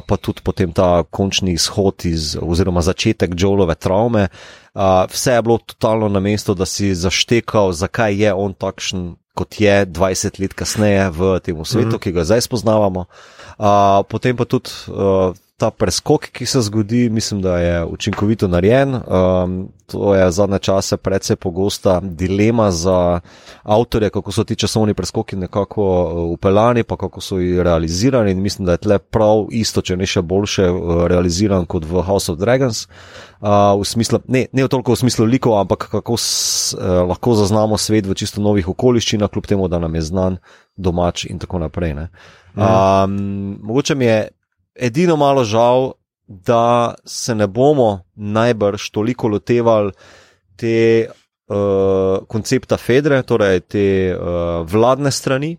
pa 0.07 0.17
tudi 0.21 0.41
potem 0.43 0.71
ta 0.73 1.03
končni 1.03 1.53
izhod 1.53 2.05
iz, 2.05 2.37
oziroma 2.41 2.81
začetek 2.81 3.35
Joelove 3.37 3.75
travme. 3.75 4.27
Uh, 4.73 4.81
vse 5.11 5.31
je 5.31 5.41
bilo 5.41 5.57
totalno 5.57 6.09
na 6.09 6.19
mestu, 6.19 6.53
da 6.53 6.65
si 6.65 6.95
zaštekal, 6.95 7.71
zakaj 7.71 8.15
je 8.23 8.33
on 8.33 8.53
takšen, 8.53 9.15
kot 9.35 9.61
je 9.61 9.85
20 9.85 10.41
let 10.41 10.53
kasneje 10.53 11.09
v 11.09 11.39
tem 11.39 11.65
svetu, 11.65 11.87
mm 11.87 11.91
-hmm. 11.91 11.99
ki 11.99 12.11
ga 12.11 12.23
zdaj 12.23 12.41
spoznavamo. 12.41 13.05
Uh, 13.57 13.65
potem 14.09 14.37
pa 14.37 14.45
tudi 14.45 14.69
uh, 14.87 15.35
ta 15.61 15.69
preskok, 15.69 16.25
ki 16.33 16.45
se 16.45 16.61
zgodi, 16.65 17.09
mislim, 17.09 17.41
da 17.41 17.57
je 17.59 17.85
učinkovito 17.85 18.47
narejen. 18.47 18.95
Um, 18.95 19.69
to 19.85 20.15
je 20.15 20.31
zadnje 20.31 20.59
čase 20.59 20.97
precej 20.97 21.35
pogosta 21.35 21.99
dilema 22.03 22.71
za 22.71 23.19
avtorje, 23.63 24.09
kako 24.09 24.31
so 24.31 24.43
ti 24.43 24.55
časovni 24.55 24.93
preskoki 24.93 25.35
nekako 25.35 25.83
upeljani, 26.33 26.83
pa 26.83 26.97
kako 26.97 27.21
so 27.21 27.37
jih 27.37 27.61
realizirani. 27.61 28.31
In 28.31 28.41
mislim, 28.41 28.65
da 28.65 28.71
je 28.71 28.81
tle 28.87 28.99
prav 28.99 29.45
isto, 29.51 29.81
če 29.85 29.99
ne 30.01 30.09
še 30.09 30.25
boljše 30.25 30.65
uh, 30.71 31.05
realiziran 31.11 31.69
kot 31.69 31.85
v 31.85 32.01
House 32.09 32.31
of 32.31 32.41
Dragons. 32.41 32.87
Uh, 33.41 33.77
v 33.77 33.85
smislu, 33.85 34.23
ne, 34.27 34.47
ne 34.53 34.67
toliko 34.67 34.97
v 34.97 35.03
smislu 35.03 35.29
likov, 35.29 35.59
ampak 35.61 35.91
kako 35.93 36.17
s, 36.17 36.73
uh, 36.73 37.05
lahko 37.05 37.37
zaznamo 37.37 37.77
svet 37.77 38.09
v 38.09 38.17
čisto 38.17 38.41
novih 38.41 38.73
okoliščinah, 38.73 39.29
kljub 39.29 39.53
temu, 39.53 39.69
da 39.69 39.77
nam 39.77 39.95
je 39.95 40.07
znan 40.09 40.41
domač 40.73 41.29
in 41.29 41.37
tako 41.37 41.61
naprej. 41.61 41.93
Um, 42.57 43.59
mogoče 43.61 43.95
mi 43.95 44.09
je 44.09 44.29
edino 44.75 45.15
malo 45.17 45.43
žal, 45.43 45.91
da 46.27 46.93
se 47.05 47.35
ne 47.35 47.47
bomo 47.47 48.03
najbrž 48.15 48.89
toliko 48.89 49.27
lotevali 49.27 49.91
te 50.55 51.07
uh, 51.51 52.27
koncepta 52.27 52.77
Fedre, 52.77 53.23
torej 53.23 53.59
te 53.59 54.15
uh, 54.15 54.63
vladne 54.67 55.11
strani. 55.11 55.57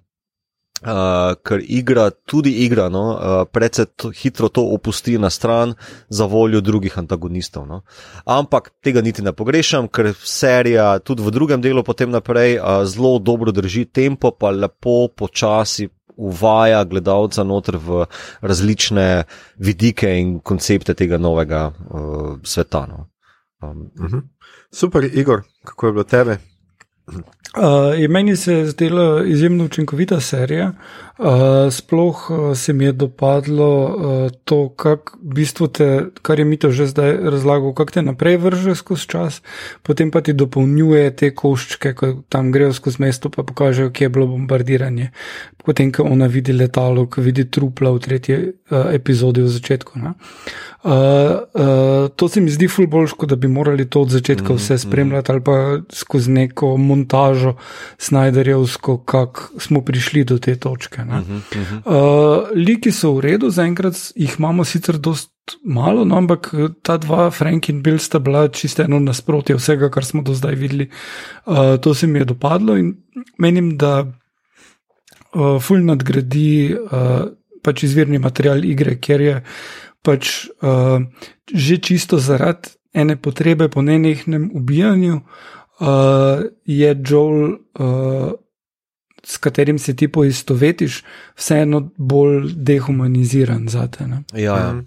Uh, 0.83 1.37
ker 1.47 1.61
igra, 1.63 2.09
tudi 2.11 2.51
igra, 2.65 2.89
no, 2.91 3.03
uh, 3.15 3.45
predvsej 3.47 4.11
hitro 4.19 4.49
to 4.51 4.65
opusti 4.75 5.15
na 5.15 5.29
stran 5.31 5.77
za 6.09 6.27
voljo 6.27 6.61
drugih 6.61 6.97
antagonistov. 6.99 7.69
No. 7.71 7.85
Ampak 8.27 8.73
tega 8.83 8.99
niti 9.01 9.23
ne 9.23 9.31
pogrešam, 9.31 9.87
ker 9.87 10.11
serija 10.19 10.99
tudi 10.99 11.23
v 11.23 11.31
drugem 11.31 11.63
delu 11.63 11.85
potem 11.87 12.11
naprej 12.11 12.57
uh, 12.59 12.83
zelo 12.83 13.21
dobro 13.23 13.55
drži 13.55 13.85
tempo, 13.85 14.33
pa 14.35 14.51
lepo 14.51 15.07
počasi 15.15 15.87
uvaja 16.23 16.85
gledalca 16.85 17.45
noter 17.45 17.77
v 17.83 18.05
različne 18.41 19.25
vidike 19.59 20.13
in 20.21 20.39
koncepte 20.41 20.95
tega 20.95 21.19
novega 21.19 21.67
uh, 21.71 22.39
sveta. 22.43 22.87
No. 22.87 23.09
Um, 23.63 23.91
uh 23.99 24.11
-huh. 24.11 24.23
Super, 24.73 25.05
Igor, 25.05 25.43
kako 25.65 25.87
je 25.87 25.93
bilo 25.93 26.05
tebe? 26.05 26.39
Uh, 27.07 28.09
meni 28.09 28.37
se 28.37 28.53
je 28.55 28.67
zdela 28.67 29.25
izjemno 29.27 29.65
učinkovita 29.65 30.21
serija. 30.21 30.73
Uh, 31.19 31.27
sploh 31.71 32.31
uh, 32.31 32.57
se 32.57 32.73
mi 32.73 32.85
je 32.85 32.93
dopadlo 32.93 33.85
uh, 33.85 34.31
to, 34.45 34.69
kak, 34.69 35.11
bistvo 35.23 35.67
te, 35.67 36.07
kar 36.23 36.39
je 36.39 36.45
Mito 36.45 36.71
že 36.71 36.87
zdaj 36.87 37.13
razlagal, 37.23 37.75
kako 37.75 37.93
te 37.93 38.03
naprej 38.03 38.37
vrže 38.37 38.75
skozi 38.75 39.07
čas, 39.07 39.43
potem 39.83 40.11
pa 40.11 40.21
ti 40.21 40.33
dopolnjuje 40.33 41.17
te 41.17 41.35
koščke, 41.35 41.95
ko 41.95 42.13
tam 42.29 42.53
grejo 42.53 42.73
skozi 42.73 43.03
mesto, 43.03 43.31
pa 43.31 43.43
pokažejo, 43.43 43.91
kje 43.91 44.05
je 44.05 44.09
bilo 44.09 44.27
bombardiranje. 44.27 45.11
Potem, 45.65 45.93
ko 45.93 46.03
ona 46.03 46.27
vidi 46.27 46.53
letalo, 46.53 47.07
ko 47.07 47.21
vidi 47.21 47.45
trupla 47.51 47.93
v 47.93 47.99
tretji 47.99 48.39
uh, 48.39 48.89
epizodi 48.95 49.43
v 49.43 49.53
začetku. 49.53 50.01
Uh, 50.85 50.91
uh, 50.91 52.09
to 52.17 52.29
se 52.29 52.41
mi 52.41 52.51
zdi 52.51 52.67
ful 52.69 52.89
bolj, 52.91 53.13
kot 53.15 53.31
da 53.31 53.37
bi 53.37 53.49
morali 53.49 53.85
to 53.91 54.01
od 54.03 54.11
začetka 54.11 54.53
mm, 54.53 54.57
vse 54.57 54.79
spremljati 54.79 55.31
mm. 55.31 55.35
ali 55.35 55.45
pa 55.45 55.79
skozi 55.95 56.31
neko 56.31 56.77
montažo 56.77 57.55
Snajderjevsko, 57.99 58.97
kako 58.99 59.61
smo 59.61 59.81
prišli 59.81 60.25
do 60.25 60.39
te 60.39 60.57
točke. 60.57 61.03
-hmm, 61.03 61.21
mm 61.21 61.43
-hmm. 61.55 61.79
Uh, 61.87 62.49
liki 62.55 62.93
so 62.93 63.13
v 63.13 63.21
redu, 63.21 63.51
zaenkrat 63.51 63.95
jih 64.15 64.35
imamo 64.39 64.65
sicer 64.65 64.99
dost 64.99 65.31
malo, 65.65 66.05
no, 66.05 66.17
ampak 66.17 66.55
ta 66.83 66.97
dva, 66.97 67.31
Frank 67.31 67.69
in 67.69 67.83
Bill, 67.83 67.99
sta 67.99 68.19
bila 68.19 68.49
čisto 68.49 68.83
eno 68.83 68.99
nasprotje 68.99 69.57
vsega, 69.57 69.91
kar 69.91 70.05
smo 70.05 70.23
do 70.23 70.35
zdaj 70.35 70.55
videli. 70.55 70.91
Uh, 71.47 71.57
to 71.81 71.95
se 71.95 72.07
mi 72.07 72.19
je 72.19 72.25
dopadlo 72.25 72.77
in 72.77 72.95
menim, 73.39 73.77
da 73.79 74.01
uh, 75.35 75.63
ful 75.63 75.85
nadgradi 75.85 76.75
uh, 76.75 77.23
pač 77.63 77.83
izvirni 77.83 78.19
material 78.19 78.65
igre, 78.65 78.99
ker 78.99 79.21
je 79.21 79.43
pač 80.03 80.47
uh, 80.63 81.03
že 81.55 81.79
čisto 81.79 82.19
zaradi 82.19 82.75
ene 82.95 83.17
potrebe 83.17 83.69
po 83.69 83.83
nenehnem 83.83 84.51
ubijanju, 84.55 85.17
uh, 85.17 86.45
je 86.67 86.91
Joel, 87.07 87.57
uh, 87.79 88.33
s 89.25 89.39
katerim 89.39 89.79
se 89.79 89.97
ti 89.97 90.09
poistovetiš, 90.09 91.03
vseeno 91.39 91.91
bolj 91.97 92.53
dehumaniziran 92.57 93.69
za 93.69 93.87
te. 93.87 94.05
Ja, 94.35 94.57
ja. 94.57 94.73
Mhm. 94.73 94.87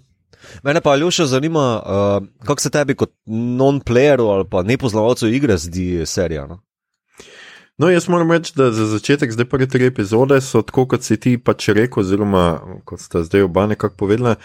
Mene 0.62 0.80
pa 0.80 0.96
Ljuša 0.96 1.26
zanima, 1.26 1.82
uh, 1.82 2.46
kako 2.46 2.60
se 2.60 2.70
tebi 2.70 2.94
kot 2.94 3.10
non-playeru 3.26 4.28
ali 4.30 4.44
pa 4.50 4.62
nepoznavalcu 4.62 5.28
igre 5.28 5.56
zdi 5.56 6.06
serija. 6.06 6.46
No? 6.46 6.60
No, 7.78 7.90
jaz 7.90 8.08
moram 8.08 8.32
reči, 8.32 8.52
da 8.56 8.70
za 8.72 8.86
začetek, 8.86 9.32
zdaj 9.32 9.44
prve 9.44 9.66
tri 9.68 9.86
epizode 9.86 10.40
so 10.40 10.62
tako, 10.62 10.86
kot 10.88 11.02
si 11.04 11.18
ti 11.20 11.34
pač 11.38 11.68
rekel, 11.68 12.00
oziroma 12.00 12.44
kot 12.88 13.02
sta 13.04 13.20
zdaj 13.24 13.44
oba 13.50 13.66
nekako 13.66 13.96
povedala, 13.96 14.36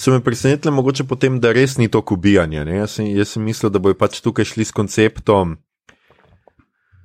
so 0.00 0.12
me 0.12 0.20
presenetile, 0.24 0.72
mogoče 0.72 1.04
potem, 1.04 1.40
da 1.40 1.52
res 1.52 1.76
ni 1.76 1.88
to 1.88 2.00
kubijanje. 2.02 2.64
Jaz, 2.64 2.96
jaz 3.04 3.34
sem 3.34 3.44
mislil, 3.44 3.68
da 3.68 3.82
bojo 3.82 3.98
pač 4.00 4.22
tukaj 4.24 4.48
šli 4.48 4.64
s 4.64 4.72
konceptom. 4.72 5.58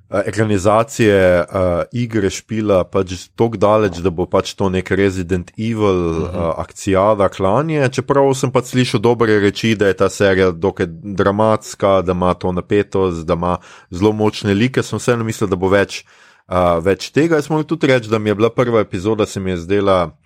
Eh, 0.06 0.22
ekranizacije 0.26 1.40
uh, 1.40 1.82
igre 1.92 2.30
špila 2.30 2.84
pač 2.86 3.26
tako 3.34 3.58
daleč, 3.58 3.98
da 3.98 4.10
bo 4.14 4.24
pač 4.30 4.52
to 4.54 4.68
nek 4.70 4.90
Resident 4.94 5.50
Evil 5.58 5.82
uh 5.82 6.16
-huh. 6.16 6.30
uh, 6.30 6.54
akcijada 6.62 7.28
klanje. 7.28 7.88
Čeprav 7.88 8.34
sem 8.34 8.52
pač 8.52 8.64
slišal 8.64 9.00
dobre 9.00 9.40
reči, 9.40 9.74
da 9.74 9.86
je 9.86 9.96
ta 9.96 10.08
serija 10.08 10.50
dokaj 10.50 10.86
dramatska, 10.88 12.02
da 12.02 12.12
ima 12.12 12.34
to 12.34 12.52
napetost, 12.52 13.26
da 13.26 13.34
ima 13.34 13.56
zelo 13.90 14.12
močne 14.12 14.54
like, 14.54 14.82
sem 14.82 14.98
vseeno 14.98 15.24
mislil, 15.24 15.50
da 15.50 15.56
bo 15.56 15.68
več, 15.68 16.04
uh, 16.48 16.84
več 16.84 17.10
tega. 17.10 17.36
Jaz 17.36 17.50
moram 17.50 17.64
tudi 17.64 17.86
reči, 17.86 18.08
da 18.08 18.18
mi 18.18 18.30
je 18.30 18.34
bila 18.34 18.50
prva 18.50 18.80
epizoda, 18.80 19.26
se 19.26 19.40
mi 19.40 19.50
je 19.50 19.56
zdela. 19.56 20.16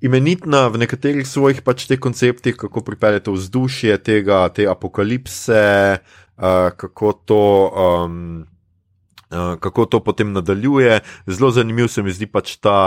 Imenitna 0.00 0.68
v 0.68 0.82
nekaterih 0.84 1.26
svojih 1.28 1.62
pač 1.64 1.86
teh 1.88 2.00
konceptih, 2.00 2.56
kako 2.56 2.82
pripeljete 2.84 3.30
vzdušje 3.30 3.98
tega, 4.04 4.48
te 4.48 4.66
apokalipse, 4.68 5.62
uh, 6.00 6.70
kako 6.76 7.12
to 7.24 7.44
um, 7.70 8.44
kako 9.60 9.86
to 9.86 10.00
potem 10.00 10.32
nadaljuje. 10.32 11.00
Zelo 11.26 11.50
zanimiv 11.50 11.88
se 11.88 12.02
mi 12.02 12.12
zdi 12.12 12.26
pač 12.26 12.56
ta 12.56 12.78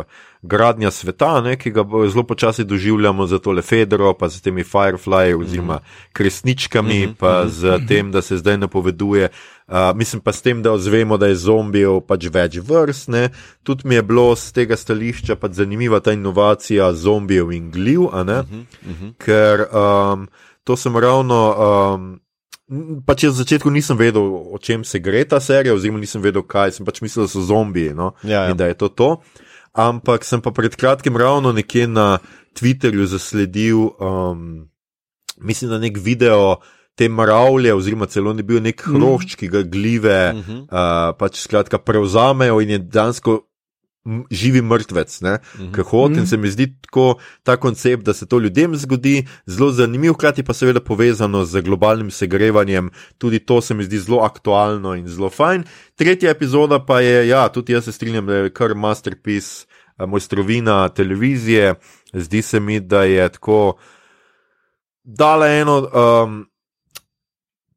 uh, 0.00 0.04
gradnja 0.42 0.90
sveta, 0.90 1.40
ne, 1.40 1.56
ki 1.58 1.70
ga 1.70 1.84
zelo 2.10 2.22
počasi 2.22 2.64
doživljamo 2.64 3.26
za 3.26 3.38
tole 3.38 3.62
Fedro, 3.62 4.14
pa 4.14 4.28
z 4.28 4.42
temi 4.42 4.64
Firefly 4.64 5.34
oziroma 5.40 5.80
kresničkami, 6.12 7.06
mm 7.06 7.10
-hmm. 7.10 7.14
pa 7.14 7.48
z 7.48 7.86
tem, 7.88 8.12
da 8.12 8.22
se 8.22 8.36
zdaj 8.36 8.58
napoveduje. 8.58 9.28
Uh, 9.66 9.74
mislim 9.94 10.22
pa 10.22 10.32
s 10.32 10.42
tem, 10.42 10.62
da 10.62 10.72
ozvemo, 10.72 11.16
da 11.16 11.26
je 11.26 11.34
zombijev 11.34 12.00
pač 12.00 12.28
več 12.32 12.58
vrst. 12.62 13.08
Ne. 13.08 13.28
Tudi 13.62 13.88
mi 13.88 13.94
je 13.94 14.02
bilo 14.02 14.36
z 14.36 14.52
tega 14.52 14.76
stališča 14.76 15.36
pač 15.36 15.52
zanimiva 15.52 16.00
ta 16.00 16.12
inovacija 16.12 16.92
zombijev 16.92 17.52
in 17.52 17.70
gljiv, 17.70 18.00
mm 18.00 18.06
-hmm. 18.06 19.12
ker 19.18 19.66
um, 19.72 20.28
to 20.64 20.76
sem 20.76 20.96
ravno. 20.96 21.54
Um, 21.94 22.25
Pač 23.06 23.22
jaz 23.22 23.36
na 23.36 23.44
začetku 23.46 23.70
nisem 23.70 23.94
vedel, 23.94 24.24
o 24.26 24.58
čem 24.58 24.82
se 24.82 24.98
gre 24.98 25.22
ta 25.22 25.38
serija, 25.38 25.74
oziroma 25.74 26.02
nisem 26.02 26.22
vedel, 26.22 26.42
kaj 26.42 26.74
sem 26.74 26.86
pač 26.86 26.98
mislil, 26.98 27.28
da 27.28 27.30
so 27.30 27.44
zombiji 27.46 27.94
no? 27.94 28.10
ja, 28.26 28.46
ja. 28.46 28.50
in 28.50 28.58
da 28.58 28.66
je 28.66 28.74
to 28.74 28.90
to. 28.90 29.10
Ampak 29.76 30.26
sem 30.26 30.42
pa 30.42 30.50
pred 30.50 30.74
kratkim 30.74 31.14
ravno 31.14 31.52
nekje 31.54 31.86
na 31.86 32.18
Twitterju 32.58 33.06
zasledil, 33.06 33.92
um, 34.02 34.66
mislim, 35.38 35.70
da 35.70 35.78
nek 35.78 36.00
video 36.00 36.56
te 36.96 37.06
maravlje, 37.12 37.74
oziroma 37.76 38.08
celo 38.10 38.32
ni 38.34 38.42
bil 38.42 38.58
nek 38.64 38.82
mhm. 38.82 38.96
hrošč, 38.96 39.36
ki 39.38 39.48
ga 39.52 39.62
gljive 39.62 40.32
mm 40.32 40.42
-hmm. 40.42 40.60
uh, 40.66 41.14
pač 41.18 41.44
skratka 41.44 41.78
prevzamejo 41.78 42.60
in 42.60 42.70
je 42.70 42.78
dansko 42.78 43.40
živi 44.30 44.62
mrtvec, 44.62 45.20
mm 45.20 45.26
-hmm. 45.26 45.74
ki 45.74 45.80
hodi. 45.80 46.14
In 46.14 46.20
mhm. 46.20 46.26
se 46.26 46.36
mi 46.36 46.50
zdi 46.50 46.80
tako 46.80 47.18
ta 47.42 47.56
koncept, 47.56 48.04
da 48.04 48.12
se 48.12 48.26
to 48.26 48.38
ljudem 48.38 48.76
zgodi, 48.76 49.26
zelo 49.46 49.70
zanimiv, 49.72 50.12
hkrati 50.12 50.42
pa 50.42 50.52
seveda 50.52 50.80
povezano 50.80 51.44
z 51.44 51.60
globalnim 51.60 52.10
segrevanjem. 52.10 52.90
Tudi 53.18 53.38
to 53.38 53.60
se 53.60 53.74
mi 53.74 53.84
zdi 53.84 53.98
zelo 53.98 54.18
aktualno 54.18 54.94
in 54.94 55.08
zelo 55.08 55.30
fajn. 55.30 55.64
Tretja 55.94 56.30
epizoda 56.30 56.84
pa 56.84 57.00
je, 57.00 57.28
ja, 57.28 57.48
tudi 57.48 57.72
jaz 57.72 57.84
se 57.84 57.92
strinjam, 57.92 58.26
da 58.26 58.34
je 58.34 58.50
kar 58.50 58.74
masterpiece, 58.74 59.66
eh, 59.98 60.06
mojstrovina 60.06 60.88
televizije. 60.88 61.74
Zdi 62.12 62.42
se 62.42 62.60
mi, 62.60 62.80
da 62.80 63.02
je 63.02 63.28
tako. 63.28 63.76
Dala 65.04 65.48
eno 65.48 65.78
um, 65.78 66.46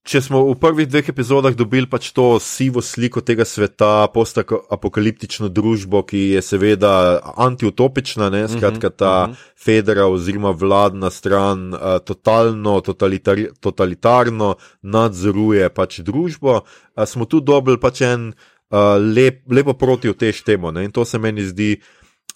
če 0.10 0.22
smo 0.26 0.41
v 0.48 0.56
prvih 0.58 0.88
dveh 0.89 1.12
epizodah 1.12 1.54
dobili 1.54 1.86
pač 1.89 2.10
to 2.17 2.39
sivo 2.41 2.82
sliko 2.82 3.22
tega 3.22 3.45
sveta, 3.45 4.10
post-apokaliptično 4.13 5.52
družbo, 5.54 6.02
ki 6.08 6.34
je 6.34 6.41
seveda 6.41 6.93
antiutopična, 7.38 8.32
ne? 8.34 8.48
skratka 8.50 8.89
ta 8.89 9.13
uh 9.28 9.30
-huh. 9.30 9.36
federa 9.54 10.08
oziroma 10.10 10.52
vladna 10.52 11.10
stran 11.10 11.74
uh, 11.74 12.02
totalno 12.02 12.82
totalitar 12.82 13.38
totalitarno 13.60 14.56
nadzoruje 14.82 15.69
pač 15.69 16.00
družbo, 16.00 16.62
uh, 16.62 17.06
smo 17.06 17.26
tu 17.26 17.39
dobili 17.39 17.78
pač 17.78 18.02
en 18.02 18.34
uh, 18.34 18.98
lep, 19.15 19.45
lepo 19.52 19.74
proti 19.74 20.10
v 20.10 20.17
tež 20.17 20.41
temu 20.41 20.74
in 20.80 20.91
to 20.91 21.06
se 21.06 21.19
meni 21.19 21.45
zdi. 21.45 21.78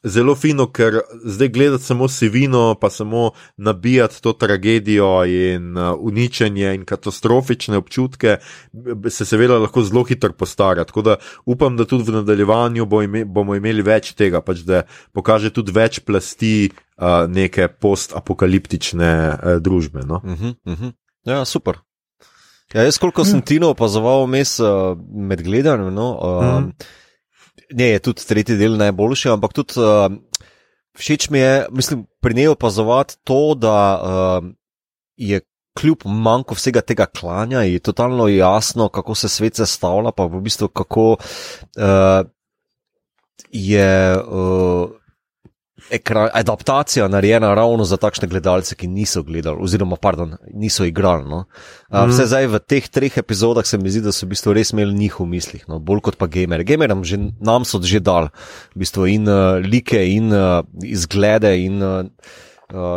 Zelo 0.03 0.35
fino, 0.35 0.67
ker 0.71 0.99
zdaj 1.25 1.49
gledati 1.49 1.83
samo 1.83 2.07
sivino, 2.07 2.75
pa 2.81 2.89
samo 2.89 3.31
nabijati 3.57 4.21
to 4.21 4.33
tragedijo 4.33 5.25
in 5.25 5.77
uh, 5.77 5.95
uničenje 5.99 6.73
in 6.75 6.85
katastrofične 6.85 7.77
občutke, 7.77 8.37
se 9.09 9.25
seveda 9.25 9.57
lahko 9.57 9.83
zelo 9.83 10.03
hitro 10.03 10.33
postara. 10.33 10.83
Tako 10.83 11.01
da 11.01 11.15
upam, 11.45 11.77
da 11.77 11.85
tudi 11.85 12.11
v 12.11 12.15
nadaljevanju 12.15 12.85
bo 12.85 13.01
ime, 13.01 13.25
bomo 13.25 13.55
imeli 13.55 13.81
več 13.81 14.13
tega, 14.13 14.41
pač 14.41 14.65
da 14.67 14.83
pokaže 15.13 15.53
tudi 15.53 15.71
več 15.71 15.99
plasti 15.99 16.69
uh, 16.69 17.23
neke 17.27 17.67
post-apokaliptične 17.67 19.13
uh, 19.29 19.55
družbe. 19.61 20.03
No? 20.05 20.21
Uh 20.23 20.31
-huh, 20.31 20.55
uh 20.65 20.79
-huh. 20.79 20.93
Ja, 21.25 21.45
super. 21.45 21.79
Ja, 22.73 22.83
jaz, 22.83 22.97
koliko 22.97 23.25
sem 23.25 23.41
Tino 23.41 23.69
opazoval 23.69 24.27
mes, 24.27 24.59
uh, 24.59 24.97
med 25.13 25.43
gledanjem, 25.43 25.93
no, 25.93 26.07
uh, 26.17 26.61
mm. 26.61 26.71
Ne 27.71 27.87
je 27.89 27.99
tudi 27.99 28.25
tretji 28.27 28.57
del 28.57 28.77
najboljši, 28.77 29.29
ampak 29.33 29.53
tudi 29.53 29.79
uh, 29.79 30.11
všeč 30.97 31.29
mi 31.29 31.39
je, 31.39 31.65
mislim, 31.71 32.05
pri 32.21 32.33
njej 32.33 32.47
opazovati 32.53 33.17
to, 33.23 33.55
da 33.55 33.77
uh, 33.97 34.49
je 35.15 35.41
kljub 35.79 36.05
manjku 36.05 36.55
vsega 36.55 36.81
tega 36.81 37.05
klanja, 37.05 37.63
je 37.65 37.79
totalno 37.79 38.27
jasno, 38.27 38.89
kako 38.89 39.15
se 39.15 39.29
svet 39.29 39.55
sestavlja, 39.55 40.11
pa 40.11 40.25
v 40.25 40.41
bistvu 40.41 40.67
kako 40.67 41.15
uh, 41.17 42.25
je. 43.49 44.17
Uh, 44.17 45.02
ekran, 45.91 46.29
adaptacija 46.33 47.07
narejena 47.07 47.53
ravno 47.53 47.83
za 47.83 47.97
takšne 47.97 48.27
gledalce, 48.27 48.75
ki 48.75 48.87
niso 48.87 49.23
gledali, 49.23 49.57
oziroma 49.61 49.95
pardon, 49.95 50.35
niso 50.53 50.85
igrali. 50.85 51.27
No. 51.29 51.43
Uh, 51.89 52.05
vse 52.09 52.27
zdaj 52.31 52.47
v 52.51 52.61
teh 52.61 52.87
treh 52.87 53.17
epizodah 53.17 53.67
se 53.67 53.77
mi 53.77 53.91
zdi, 53.91 54.03
da 54.05 54.13
so 54.15 54.25
v 54.25 54.33
bistvu 54.33 54.55
res 54.57 54.73
imeli 54.73 54.95
njih 54.97 55.19
v 55.19 55.27
mislih, 55.35 55.67
no, 55.67 55.79
bolj 55.79 56.03
kot 56.09 56.19
pa 56.21 56.27
gamer. 56.31 56.63
Gamerom 56.67 57.03
že, 57.07 57.19
nam 57.39 57.67
so 57.67 57.81
že 57.83 57.99
dal 58.03 58.31
v 58.73 58.85
bistvu 58.85 59.09
in 59.11 59.29
uh, 59.29 59.59
like, 59.59 59.97
in 59.97 60.33
uh, 60.33 60.63
izglede, 60.83 61.55
in 61.59 61.83
uh, 61.83 62.03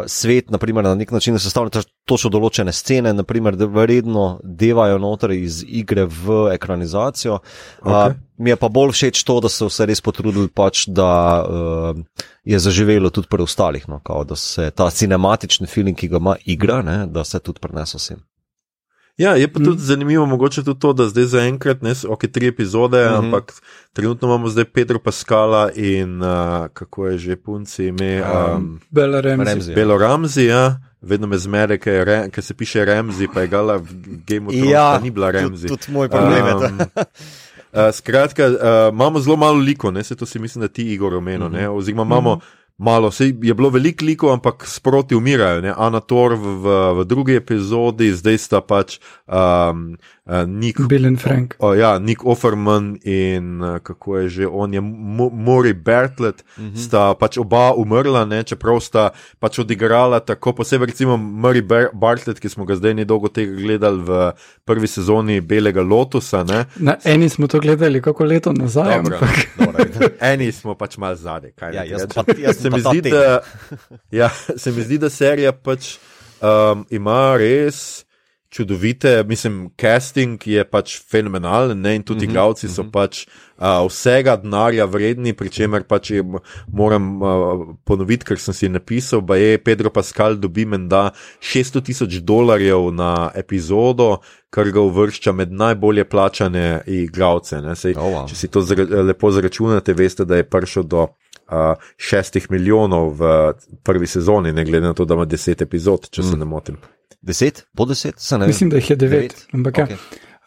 svet, 0.07 0.51
naprimer, 0.51 0.85
na 0.85 0.95
nek 0.95 1.11
način 1.11 1.39
sestavljen 1.39 1.85
točno 2.09 2.31
določene 2.31 2.73
scene, 2.73 3.12
naprimer, 3.12 3.57
da 3.57 3.69
vredno 3.69 4.27
devajo 4.43 4.99
noter 5.03 5.35
iz 5.37 5.62
igre 5.67 6.07
v 6.07 6.39
ekranizacijo. 6.55 7.41
Okay. 7.83 8.15
Uh, 8.15 8.17
mi 8.39 8.53
je 8.53 8.57
pa 8.61 8.69
bolj 8.69 8.95
všeč 8.95 9.25
to, 9.25 9.39
da 9.45 9.51
so 9.53 9.69
se 9.73 9.87
res 9.89 10.01
potrudili, 10.05 10.49
pač, 10.49 10.87
da 10.89 11.11
uh, 11.43 12.31
je 12.45 12.61
zaživelo 12.62 13.11
tudi 13.11 13.29
pri 13.33 13.45
ostalih, 13.45 13.89
no, 13.89 14.01
kao, 14.05 14.25
da 14.25 14.37
se 14.37 14.71
ta 14.71 14.89
cinematični 14.91 15.67
film, 15.67 15.95
ki 15.95 16.09
ga 16.12 16.23
ima 16.23 16.37
igra, 16.45 16.81
ne, 16.87 16.99
da 17.07 17.25
se 17.25 17.41
tudi 17.41 17.61
prenese 17.61 18.01
vsem. 18.01 18.23
Ja, 19.16 19.37
je 19.37 19.48
pa 19.48 19.59
tudi 19.59 19.76
mm. 19.76 19.79
zanimivo, 19.79 20.26
mogoče 20.26 20.64
tudi 20.64 20.81
to, 20.81 20.92
da 20.92 21.09
zdaj 21.09 21.24
zaenkrat 21.24 21.83
ne 21.83 21.94
so 21.94 22.12
ok, 22.12 22.26
tri 22.33 22.46
epizode, 22.46 23.05
mm 23.05 23.12
-hmm. 23.12 23.18
ampak 23.18 23.52
trenutno 23.92 24.29
imamo 24.29 24.48
zdaj 24.48 24.64
Pedro 24.64 24.98
Pascala 24.98 25.70
in 25.72 26.22
uh, 26.22 26.66
kako 26.72 27.07
je 27.07 27.18
že 27.18 27.37
punci 27.37 27.87
ime. 27.87 28.22
Um, 28.22 28.81
Belo 28.90 29.20
Ramzi. 29.20 29.74
Belo 29.74 29.98
Ramzi, 29.98 30.44
ja. 30.44 30.81
Vedno 31.00 31.26
me 31.26 31.38
zmede, 31.38 31.79
ker 31.79 32.31
se 32.40 32.55
piše 32.55 32.85
Ramzi, 32.85 33.29
pa 33.35 33.40
je 33.40 33.48
gala 33.48 33.76
v 33.76 33.87
Game 34.26 34.46
of 34.46 34.52
Thrones, 34.52 34.70
ja, 34.70 34.98
ni 35.02 35.11
bila 35.11 35.31
Ramzi. 35.31 35.68
Tudi 35.68 35.87
moj 35.88 36.09
problem. 36.09 36.57
Um, 36.57 36.79
Uh, 37.72 37.83
skratka, 37.92 38.46
uh, 38.46 38.55
imamo 38.92 39.20
zelo 39.20 39.37
malo 39.37 39.59
liko, 39.59 39.90
ne 39.90 40.05
se 40.05 40.16
to 40.16 40.26
si 40.26 40.38
mislim, 40.38 40.61
da 40.61 40.68
ti 40.68 40.92
Igor 40.92 41.14
omenil. 41.14 41.48
Mm 41.48 41.55
-hmm. 41.55 41.76
Oziroma, 41.76 42.02
imamo 42.02 42.35
mm 42.35 42.38
-hmm 42.38 42.65
malo, 42.79 43.11
se 43.11 43.27
je 43.43 43.55
bilo 43.55 43.71
veliko 43.71 44.05
likov, 44.05 44.33
ampak 44.33 44.67
sproti 44.67 45.15
umirajo. 45.15 45.61
Ne? 45.61 45.73
Anator 45.77 46.35
v, 46.35 46.57
v, 46.61 46.77
v 47.01 47.05
drugi 47.05 47.37
epizodi, 47.37 48.12
zdaj 48.12 48.39
sta 48.39 48.61
pač 48.61 48.99
um, 49.27 49.97
uh, 50.27 50.47
Nick, 50.47 50.89
Bill 50.89 51.07
in 51.07 51.17
Frank. 51.17 51.55
O, 51.59 51.75
ja, 51.75 51.99
Nick 51.99 52.27
Offerman 52.27 52.99
in 53.05 53.62
uh, 53.62 53.79
kako 53.79 54.19
je 54.19 54.29
že 54.29 54.47
on, 54.47 54.75
je 54.75 54.81
Mori 54.81 55.73
Bertlet, 55.73 56.45
uh 56.59 56.65
-huh. 56.65 56.87
sta 56.87 57.15
pač 57.15 57.39
oba 57.39 57.73
umrla, 57.75 58.25
ne? 58.25 58.43
čeprav 58.43 58.81
sta 58.81 59.11
pač 59.39 59.59
odigrala 59.59 60.21
tako, 60.21 60.53
posebej 60.53 60.87
recimo 60.87 61.17
Mori 61.17 61.62
Bertlet, 61.93 62.41
ki 62.41 62.49
smo 62.49 62.65
ga 62.65 62.77
zdaj 62.77 62.95
nedolgo 62.95 63.29
tega 63.29 63.53
gledali 63.53 64.03
v 64.03 64.33
prvi 64.65 64.87
sezoni 64.87 65.41
Belega 65.41 65.83
Lotusa. 65.83 66.45
Ne? 66.45 66.65
Na 66.77 66.97
eni 67.05 67.29
smo 67.29 67.47
to 67.47 67.61
gledali, 67.61 68.03
kako 68.03 68.25
leto 68.25 68.53
nazaj. 68.53 68.97
Dobro, 68.97 69.19
dobro, 69.59 70.09
eni 70.33 70.53
smo 70.53 70.75
pač 70.75 70.97
mal 70.97 71.15
zadnji. 71.15 71.53
Ja, 71.73 71.85
jaz, 71.85 72.07
pa, 72.15 72.25
jaz 72.39 72.57
se 72.57 72.71
mi, 72.71 72.81
zdi, 72.81 73.01
da, 73.11 73.41
ja, 74.11 74.31
se 74.62 74.73
mi 74.73 74.83
zdi, 74.83 74.99
da 74.99 75.11
serija 75.11 75.53
pač 75.53 75.97
um, 76.43 76.87
ima 76.91 77.37
res 77.37 78.06
čudovite, 78.48 79.24
mislim, 79.28 79.70
casting 79.80 80.46
je 80.46 80.64
pač 80.64 80.96
fenomenalen 81.11 81.80
ne? 81.80 81.94
in 81.96 82.02
tudi 82.02 82.26
mm 82.26 82.28
-hmm, 82.28 82.30
igralci 82.30 82.68
so 82.68 82.82
mm 82.82 82.87
-hmm. 82.87 82.90
pač 82.90 83.26
uh, 83.59 83.87
vsega 83.88 84.37
denarja 84.37 84.85
vredni, 84.85 85.32
pri 85.32 85.50
čemer 85.50 85.85
pač 85.85 86.11
je, 86.11 86.24
moram 86.72 87.22
uh, 87.22 87.66
ponoviti, 87.85 88.24
ker 88.24 88.38
sem 88.38 88.54
si 88.54 88.68
napisal, 88.68 89.20
da 89.20 89.37
je 89.37 89.59
Pedro 89.59 89.90
Pascal 89.90 90.35
dobi 90.35 90.64
menda 90.64 91.11
600 91.40 91.82
tisoč 91.82 92.14
dolarjev 92.14 92.90
na 92.92 93.30
epizodo, 93.35 94.18
kar 94.50 94.70
ga 94.70 94.80
uvršča 94.80 95.32
med 95.32 95.52
najbolje 95.52 96.04
plačane 96.04 96.82
igralce. 96.87 97.56
Sej, 97.74 97.94
oh, 97.96 98.02
wow. 98.02 98.28
Če 98.28 98.35
si 98.35 98.48
to 98.48 98.61
zra, 98.61 98.85
lepo 99.02 99.30
zračunate, 99.30 99.92
veste, 99.92 100.24
da 100.24 100.37
je 100.37 100.48
prišel 100.48 100.82
do 100.82 101.02
uh, 101.02 101.74
šestih 101.96 102.50
milijonov 102.50 103.14
v 103.18 103.52
prvi 103.82 104.06
sezoni, 104.06 104.52
ne 104.52 104.64
glede 104.64 104.87
na 104.87 104.94
to, 104.94 105.04
da 105.04 105.14
ima 105.14 105.24
deset 105.24 105.62
epizod, 105.62 106.09
če 106.11 106.22
mm. 106.22 106.30
se 106.30 106.37
ne 106.37 106.44
motim. 106.44 106.76
Deset, 107.22 107.66
po 107.76 107.85
deset, 107.85 108.20
se 108.20 108.38
ne. 108.38 108.46
Mislim, 108.46 108.70
da 108.70 108.76
jih 108.76 108.90
je 108.90 108.96
devet. 108.96 109.20
devet. 109.20 109.46
Ampak, 109.52 109.74
okay. 109.74 109.96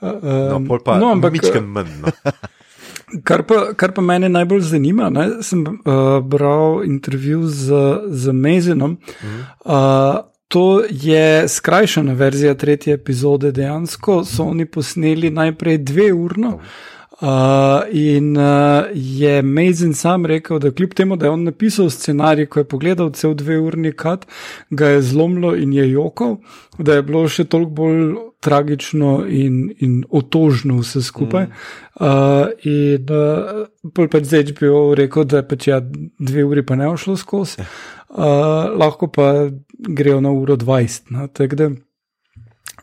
ja. 0.02 0.14
uh, 0.14 0.62
no, 0.62 0.80
pa, 0.86 1.00
no, 1.00 1.12
ampak 1.12 1.34
nekaj 1.34 1.62
manj. 1.62 1.92
No. 2.02 2.12
Kar 3.24 3.42
pa, 3.44 3.74
kar 3.74 3.90
pa 3.92 4.02
mene 4.06 4.30
najbolj 4.30 4.62
zanima, 4.70 5.08
ne, 5.10 5.40
sem 5.42 5.64
uh, 5.66 6.20
bral 6.22 6.84
intervju 6.86 7.48
z, 7.48 7.80
z 8.14 8.34
Mezinom. 8.38 9.00
Mm. 9.24 9.40
Uh, 9.66 10.20
to 10.48 10.84
je 10.90 11.48
skrajšana 11.48 12.14
verzija 12.14 12.54
tretje 12.54 12.94
epizode. 12.94 13.52
Dejansko 13.52 14.24
so 14.26 14.44
oni 14.50 14.66
posneli 14.66 15.30
najprej 15.30 15.78
dve 15.78 16.14
urno. 16.14 16.60
Uh, 17.22 17.84
in 17.92 18.38
uh, 18.38 18.86
je 18.94 19.42
Mazen 19.42 19.94
sam 19.94 20.26
rekel, 20.26 20.60
da 20.60 20.72
kljub 20.72 20.94
temu, 20.94 21.16
da 21.16 21.26
je 21.26 21.32
on 21.32 21.44
napisal 21.44 21.90
scenarij, 21.90 22.46
ko 22.46 22.60
je 22.60 22.64
pogledal 22.64 23.10
cel 23.12 23.34
dve 23.34 23.58
urni 23.60 23.92
kat, 23.92 24.26
ga 24.70 24.88
je 24.88 25.02
zlomilo 25.02 25.56
in 25.56 25.74
je 25.74 25.90
jokal, 25.92 26.38
da 26.78 26.96
je 26.96 27.04
bilo 27.04 27.26
še 27.28 27.44
toliko 27.44 27.72
bolj 27.72 28.16
tragično 28.40 29.26
in, 29.28 29.74
in 29.84 30.04
otožno 30.10 30.80
vse 30.80 31.04
skupaj. 31.04 31.50
Mm. 31.50 31.52
Uh, 32.00 32.48
in 32.64 33.12
uh, 33.12 33.68
pač 34.00 34.24
zdaj 34.24 34.54
bi 34.56 34.72
rekel, 34.96 35.28
da 35.28 35.44
pač 35.44 35.68
ja, 35.68 35.82
dve 36.20 36.48
uri 36.48 36.64
pa 36.64 36.80
ne 36.80 36.88
ošlo 36.88 37.18
skozi, 37.20 37.60
uh, 37.60 38.72
lahko 38.80 39.12
pa 39.12 39.50
grejo 39.76 40.22
na 40.24 40.32
uro 40.32 40.56
20. 40.56 41.12
No, 41.12 41.28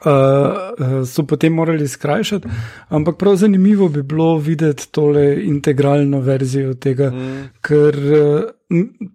uh, 0.07 1.07
so 1.07 1.27
potem 1.27 1.55
morali 1.55 1.88
skrajšati. 1.88 2.49
Ampak 2.88 3.19
prav 3.19 3.37
zanimivo 3.37 3.88
bi 3.88 4.03
bilo 4.03 4.38
videti 4.38 4.88
tole 4.90 5.45
integralno 5.45 6.21
verzijo 6.21 6.75
tega, 6.75 7.11
mm. 7.11 7.49
ker 7.61 7.97
uh, 7.97 8.42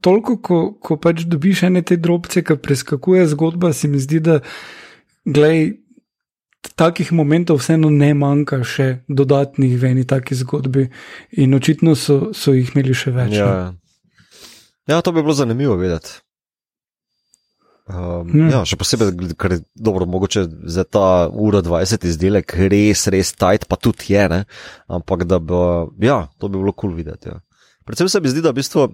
toliko, 0.02 0.38
ko, 0.38 0.62
ko 0.80 0.98
pač 0.98 1.26
dobiš 1.28 1.64
ene 1.70 1.82
te 1.82 1.98
drobce, 1.98 2.44
ki 2.44 2.60
preskakuje 2.62 3.28
zgodba, 3.28 3.74
se 3.74 3.88
mi 3.88 4.00
zdi, 4.00 4.20
da 4.20 4.40
glej. 5.26 5.78
Takih 6.78 7.10
momentov 7.18 7.58
vseeno 7.58 7.90
ne 7.90 8.12
manjka, 8.14 8.60
še 8.62 8.86
dodatnih 9.10 9.72
v 9.82 9.88
eni 9.90 10.04
taki 10.06 10.38
zgodbi, 10.38 10.84
in 11.42 11.58
očitno 11.58 11.96
so, 11.98 12.36
so 12.38 12.54
jih 12.54 12.70
imeli 12.76 12.94
še 12.94 13.14
več. 13.16 13.34
Ja. 13.34 13.74
ja, 14.86 15.00
to 15.02 15.10
bi 15.10 15.24
bilo 15.26 15.34
zanimivo 15.34 15.74
vedeti. 15.82 16.22
Um, 17.92 18.30
hmm. 18.30 18.50
ja, 18.54 18.62
še 18.68 18.78
posebej, 18.80 19.34
ker 19.40 19.58
je 19.58 19.62
dobro, 19.76 20.06
mogoče 20.08 20.46
za 20.72 20.86
ta 20.88 21.28
ura 21.28 21.60
20 21.66 22.06
izdelek 22.08 22.56
res, 22.72 23.04
res 23.12 23.34
tajt, 23.36 23.68
pa 23.68 23.76
tudi 23.76 24.14
je, 24.14 24.28
ne? 24.32 24.44
ampak 24.88 25.26
da 25.28 25.42
bi, 25.44 26.08
ja, 26.08 26.24
to 26.40 26.48
bi 26.48 26.62
bilo 26.62 26.72
kul 26.72 26.94
cool 26.94 26.98
videti. 27.02 27.34
Ja. 27.34 27.42
Predvsem 27.88 28.10
se 28.14 28.22
mi 28.24 28.32
zdi, 28.32 28.44
da 28.46 28.54
v 28.54 28.62
bistvu. 28.62 28.88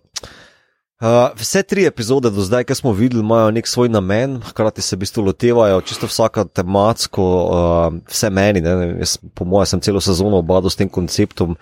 Uh, 0.97 1.29
vse 1.37 1.61
tri 1.61 1.83
epizode 1.85 2.31
do 2.33 2.41
zdaj, 2.41 2.63
ki 2.65 2.79
smo 2.79 2.89
videli, 2.97 3.21
imajo 3.21 3.51
nek 3.53 3.67
svoj 3.69 3.91
namen, 3.93 4.39
hkrati 4.41 4.81
se 4.81 4.95
v 4.95 5.03
bistvu 5.03 5.27
lotevajo 5.27 5.83
čisto 5.85 6.09
vsaka 6.09 6.47
tematsko, 6.49 7.21
uh, 7.21 7.99
vse 8.09 8.31
meni. 8.33 8.63
Jaz, 8.65 9.19
po 9.37 9.45
mojem, 9.45 9.75
sem 9.75 9.83
celo 9.85 10.01
sezono 10.01 10.41
obadal 10.41 10.73
s 10.73 10.79
tem 10.79 10.89
konceptom, 10.89 11.53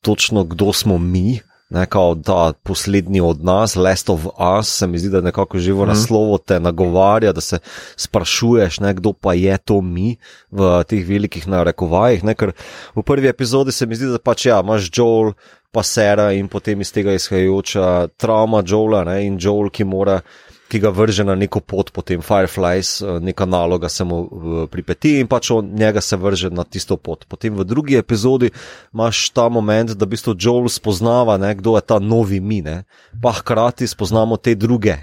točno 0.00 0.46
kdo 0.48 0.72
smo 0.72 0.96
mi, 0.96 1.42
Nekako 1.70 2.16
ta 2.24 2.52
poslednji 2.62 3.20
od 3.20 3.44
nas, 3.44 3.76
Last 3.76 4.10
of 4.10 4.26
Us, 4.26 4.68
se 4.68 4.86
mi 4.86 4.98
zdi, 4.98 5.10
da 5.10 5.20
nekako 5.20 5.58
živo 5.58 5.84
mm. 5.84 5.88
naslovo 5.88 6.38
te 6.38 6.60
nagovarja, 6.60 7.32
da 7.32 7.40
se 7.40 7.58
sprašuješ, 7.96 8.80
ne, 8.80 8.94
kdo 8.94 9.12
pa 9.12 9.34
je 9.34 9.58
to 9.58 9.80
mi 9.80 10.16
v 10.50 10.70
teh 10.88 11.04
velikih 11.08 11.48
narekovajih. 11.48 12.24
Ne, 12.24 12.34
ker 12.34 12.54
v 12.96 13.04
prvi 13.04 13.28
epizodi 13.28 13.72
se 13.72 13.86
mi 13.86 14.00
zdi, 14.00 14.08
da 14.14 14.18
pač 14.18 14.46
ja, 14.48 14.62
imaš 14.64 14.88
Joel, 14.88 15.34
pa 15.70 15.82
Sera 15.84 16.30
in 16.32 16.48
potem 16.48 16.80
iz 16.80 16.92
tega 16.92 17.12
izhajajoča 17.12 18.08
trauma 18.16 18.62
Joela 18.66 19.04
ne, 19.04 19.20
in 19.26 19.36
Joel, 19.40 19.68
ki 19.68 19.84
mora 19.84 20.20
ki 20.68 20.80
ga 20.84 20.92
vrže 20.92 21.24
na 21.24 21.34
neko 21.34 21.60
pot, 21.64 21.90
potem 21.96 22.20
Fireflies, 22.24 23.00
uh, 23.00 23.16
neka 23.24 23.46
naloga 23.48 23.88
se 23.88 24.04
mu 24.04 24.20
uh, 24.20 24.30
pripeti 24.70 25.16
in 25.20 25.28
pač 25.28 25.50
on 25.50 25.72
njega 25.74 26.00
se 26.04 26.16
vrže 26.16 26.50
na 26.52 26.64
tisto 26.64 26.96
pot. 26.96 27.24
Potem 27.28 27.56
v 27.56 27.64
drugi 27.64 27.96
epizodi 27.96 28.52
imaš 28.94 29.30
ta 29.32 29.48
moment, 29.48 29.96
da 29.96 30.04
v 30.04 30.12
bistvu 30.12 30.36
Joel 30.36 30.68
spoznava, 30.68 31.38
ne, 31.40 31.54
kdo 31.56 31.76
je 31.76 31.84
ta 31.88 31.98
novi 31.98 32.40
mi, 32.40 32.60
ne, 32.62 32.82
pa 33.22 33.32
hkrati 33.40 33.88
spoznamo 33.88 34.36
te 34.36 34.54
druge. 34.54 34.98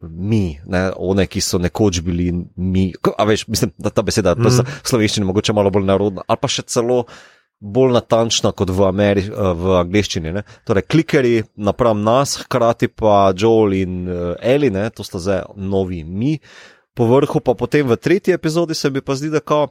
Mi, 0.00 0.60
ne, 0.66 0.92
one, 0.94 1.26
ki 1.26 1.40
so 1.42 1.58
nekoč 1.58 2.00
bili 2.06 2.30
mi. 2.54 2.92
A 3.18 3.24
veš, 3.26 3.48
mislim, 3.50 3.72
da 3.82 3.90
ta 3.90 4.04
beseda 4.06 4.36
mm. 4.38 4.60
v 4.62 4.86
slovenščini 4.86 5.26
mogoče 5.26 5.52
malo 5.52 5.72
bolj 5.74 5.88
narodna, 5.88 6.22
ali 6.22 6.38
pa 6.38 6.48
še 6.48 6.62
celo 6.70 7.02
bolj 7.60 7.92
natančna 7.96 8.52
kot 8.54 8.70
v, 8.70 8.86
Ameri 8.86 9.24
v 9.28 9.76
angleščini. 9.80 10.32
Ne. 10.34 10.44
Torej, 10.68 10.86
klikeri 10.90 11.34
napram 11.58 12.02
nas, 12.06 12.36
hkrati 12.44 12.88
pa 12.88 13.32
Joel 13.34 13.78
in 13.80 14.00
uh, 14.06 14.34
Eli, 14.38 14.70
ne, 14.74 14.88
to 14.94 15.06
sta 15.06 15.20
zdaj 15.22 15.42
novi 15.56 16.04
mi. 16.04 16.38
Po 16.94 17.06
vrhu 17.10 17.42
pa 17.42 17.54
potem 17.58 17.86
v 17.86 17.98
tretji 17.98 18.34
epizodi 18.34 18.74
se 18.78 18.90
mi 18.90 19.02
pa 19.02 19.18
zdi, 19.18 19.30
da 19.30 19.42
ko 19.42 19.66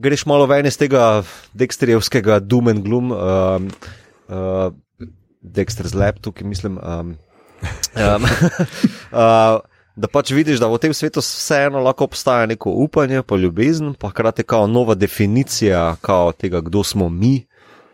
greš 0.00 0.24
malo 0.28 0.48
ven 0.50 0.66
iz 0.68 0.76
tega 0.80 1.24
Dexterjevskega 1.56 2.40
Doom 2.44 2.72
and 2.72 2.84
Gloom, 2.84 3.12
um, 3.12 3.68
uh, 4.28 4.68
Dexter's 5.44 5.96
Lab, 5.96 6.20
tukaj 6.24 6.48
mislim. 6.48 6.80
Um, 6.80 7.16
Um, 7.96 8.24
uh, 9.12 9.60
da 9.96 10.08
pač 10.08 10.30
vidiš, 10.34 10.58
da 10.58 10.68
v 10.68 10.78
tem 10.82 10.94
svetu 10.94 11.22
vseeno 11.22 11.82
lahko 11.84 12.08
obstaja 12.08 12.46
neko 12.50 12.70
upanje, 12.70 13.22
pa 13.22 13.36
ljubezen, 13.36 13.94
pa 13.94 14.10
hkrati 14.10 14.42
kao 14.42 14.66
nova 14.66 14.94
definicija 14.94 15.96
kao 16.00 16.32
tega, 16.32 16.60
kdo 16.60 16.84
smo 16.84 17.08
mi. 17.08 17.46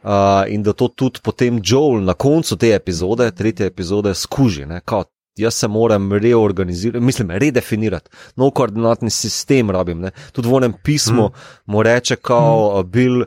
Uh, 0.03 0.49
in 0.49 0.63
da 0.63 0.73
to 0.73 0.89
tudi 0.89 1.21
potem 1.23 1.61
Joel 1.65 2.01
na 2.05 2.15
koncu 2.15 2.57
te 2.57 2.73
epizode, 2.73 3.31
tretje 3.31 3.67
epizode, 3.67 4.15
skuži. 4.15 4.65
Ne, 4.67 4.81
kao, 4.85 5.05
jaz 5.37 5.55
se 5.55 5.69
moram 5.69 6.13
reorganizirati, 6.13 7.05
mislim, 7.05 7.31
redefinirati, 7.31 8.11
nov 8.37 8.51
koordinatni 8.51 9.11
sistem 9.11 9.71
rabim. 9.71 10.01
Ne. 10.01 10.11
Tudi 10.33 10.49
v 10.49 10.57
enem 10.57 10.75
pismu 10.85 11.29
mm. 11.29 11.33
mu 11.67 11.83
reče, 11.83 12.17
kao, 12.17 12.81
mm. 12.81 12.91
bil, 12.91 13.25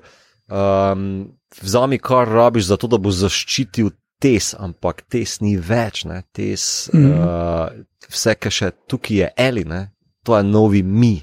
um, 0.49 1.05
vzami 1.61 1.97
kar 1.97 2.27
rabiš, 2.27 2.71
zato 2.73 2.87
da 2.87 2.97
bo 2.97 3.13
zaščitil 3.13 3.93
tes, 4.23 4.53
ampak 4.59 5.03
tes 5.11 5.39
ni 5.43 5.57
več, 5.59 6.05
ne, 6.07 6.21
tes, 6.35 6.63
mm. 6.93 7.11
uh, 7.11 8.07
vse, 8.07 8.37
kar 8.39 8.55
še 8.55 8.71
tukaj 8.87 9.19
je, 9.19 9.29
ali 9.47 9.65
ne, 9.67 9.81
to 10.23 10.37
je 10.37 10.43
novi 10.47 10.83
mi. 10.83 11.17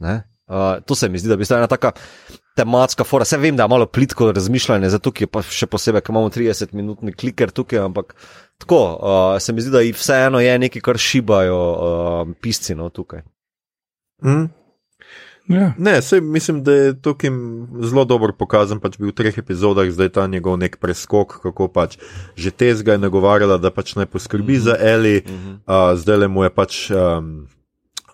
Uh, 0.00 0.78
to 0.88 0.96
se 0.96 1.10
mi 1.12 1.20
zdi, 1.20 1.28
da 1.28 1.36
bi 1.36 1.44
bila 1.44 1.60
ena 1.60 1.68
taka 1.68 1.92
tematska 2.56 3.04
fora. 3.04 3.26
Vse 3.28 3.36
vem, 3.38 3.56
da 3.56 3.66
je 3.66 3.72
malo 3.74 3.86
plitko 3.86 4.30
razmišljanje, 4.32 4.88
zato 4.96 5.12
je 5.20 5.28
pa 5.28 5.42
še 5.44 5.68
posebej, 5.68 6.02
ker 6.02 6.14
imamo 6.14 6.30
30-minutni 6.32 7.12
kliker 7.12 7.52
tukaj, 7.54 7.82
ampak 7.84 8.14
tako 8.58 8.80
uh, 8.96 9.34
se 9.42 9.52
mi 9.52 9.62
zdi, 9.62 9.74
da 9.74 9.84
vseeno 9.84 10.40
je 10.40 10.56
nekaj, 10.64 10.84
kar 10.88 10.98
šibajo 10.98 11.58
uh, 11.58 12.32
pisci 12.40 12.78
no, 12.78 12.88
tukaj. 12.88 13.26
Mm. 14.24 14.48
Ja. 15.48 15.72
Ne, 15.78 16.02
sej, 16.02 16.20
mislim, 16.20 16.62
da 16.64 16.72
je 16.72 17.02
tukaj 17.02 17.30
zelo 17.80 18.04
dobro 18.04 18.32
pokazan, 18.36 18.80
pač 18.80 18.98
bi 19.00 19.08
v 19.08 19.14
treh 19.16 19.38
epizodah 19.38 19.88
zdaj 19.88 20.12
ta 20.12 20.26
njegov 20.28 20.58
nek 20.60 20.76
preskok, 20.76 21.38
kako 21.42 21.68
pač 21.72 21.96
že 22.36 22.50
tezga 22.52 22.92
je 22.92 23.02
nagovarjala, 23.02 23.56
da 23.56 23.72
pač 23.72 23.96
naj 23.96 24.06
poskrbi 24.06 24.52
mm 24.52 24.56
-hmm. 24.56 24.64
za 24.64 24.76
Eli, 24.80 25.22
mm 25.24 25.32
-hmm. 25.32 25.54
uh, 25.64 25.98
zdaj 25.98 26.16
le 26.16 26.28
mu 26.28 26.44
je 26.44 26.50
pač 26.50 26.90
um, 26.90 27.48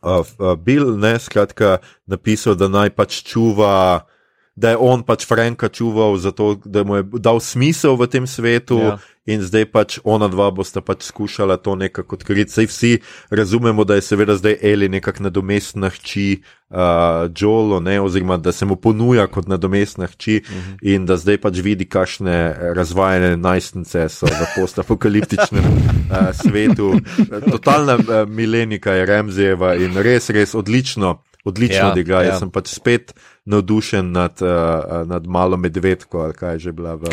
uh, 0.02 0.22
uh, 0.38 0.54
Bill, 0.54 0.96
ne, 0.98 1.18
skratka, 1.18 1.78
napisal, 2.06 2.54
da 2.54 2.68
naj 2.68 2.90
pač 2.90 3.22
čuva. 3.22 4.06
Da 4.54 4.70
je 4.70 4.78
on 4.78 5.02
pač 5.02 5.26
Franka 5.26 5.68
čuval, 5.68 6.16
zato, 6.16 6.54
da 6.64 6.84
mu 6.84 6.96
je 6.96 7.02
dal 7.18 7.40
smisel 7.42 7.98
v 7.98 8.06
tem 8.06 8.26
svetu, 8.26 8.78
ja 8.78 8.98
in 9.24 9.40
zdaj 9.40 9.64
pač 9.72 9.96
ona 10.04 10.28
dva 10.28 10.50
bosta 10.52 10.84
pač 10.84 11.08
skušala 11.08 11.56
to 11.56 11.74
nekako 11.80 12.18
odkriti. 12.20 12.52
Sej 12.52 12.68
vsi 12.68 12.92
razumemo, 13.30 13.84
da 13.84 13.96
je 13.96 14.04
seveda 14.04 14.36
zdaj 14.36 14.58
Eli 14.60 14.88
nekakšna 14.92 15.30
nadomestna 15.30 15.88
hči 15.88 16.42
uh, 16.68 17.32
Joelo, 17.32 17.80
oziroma 18.04 18.36
da 18.36 18.52
se 18.52 18.68
mu 18.68 18.76
ponuja 18.76 19.26
kot 19.26 19.48
nadomestna 19.48 20.06
hči 20.06 20.42
uh 20.44 20.50
mhm. 20.50 20.60
-huh. 20.60 20.94
in 20.94 21.06
da 21.06 21.16
zdaj 21.16 21.40
pač 21.40 21.58
vidi, 21.58 21.88
kakšne 21.88 22.56
razvajene 22.76 23.36
najstnice 23.36 24.08
so 24.08 24.26
v 24.26 24.60
postapokaliptičnem 24.60 25.64
uh, 25.64 26.36
svetu. 26.36 27.00
Totalna 27.50 27.94
uh, 27.94 28.28
milenika 28.28 28.92
je 28.92 29.06
Remzeva 29.06 29.74
in 29.74 29.96
res, 29.96 30.30
res 30.30 30.54
odlično 30.54 31.22
odlično 31.44 31.76
ja, 31.76 31.92
odigra. 31.92 32.22
Ja. 32.22 32.38
Sem 32.38 32.50
pač 32.50 32.72
spet 32.72 33.14
navdušen 33.44 34.12
nad, 34.12 34.42
uh, 34.42 35.08
nad 35.08 35.26
malo 35.26 35.56
medvedko, 35.56 36.20
ali 36.20 36.34
kaj 36.34 36.58
že 36.58 36.72
bila. 36.72 36.94
V... 36.94 37.04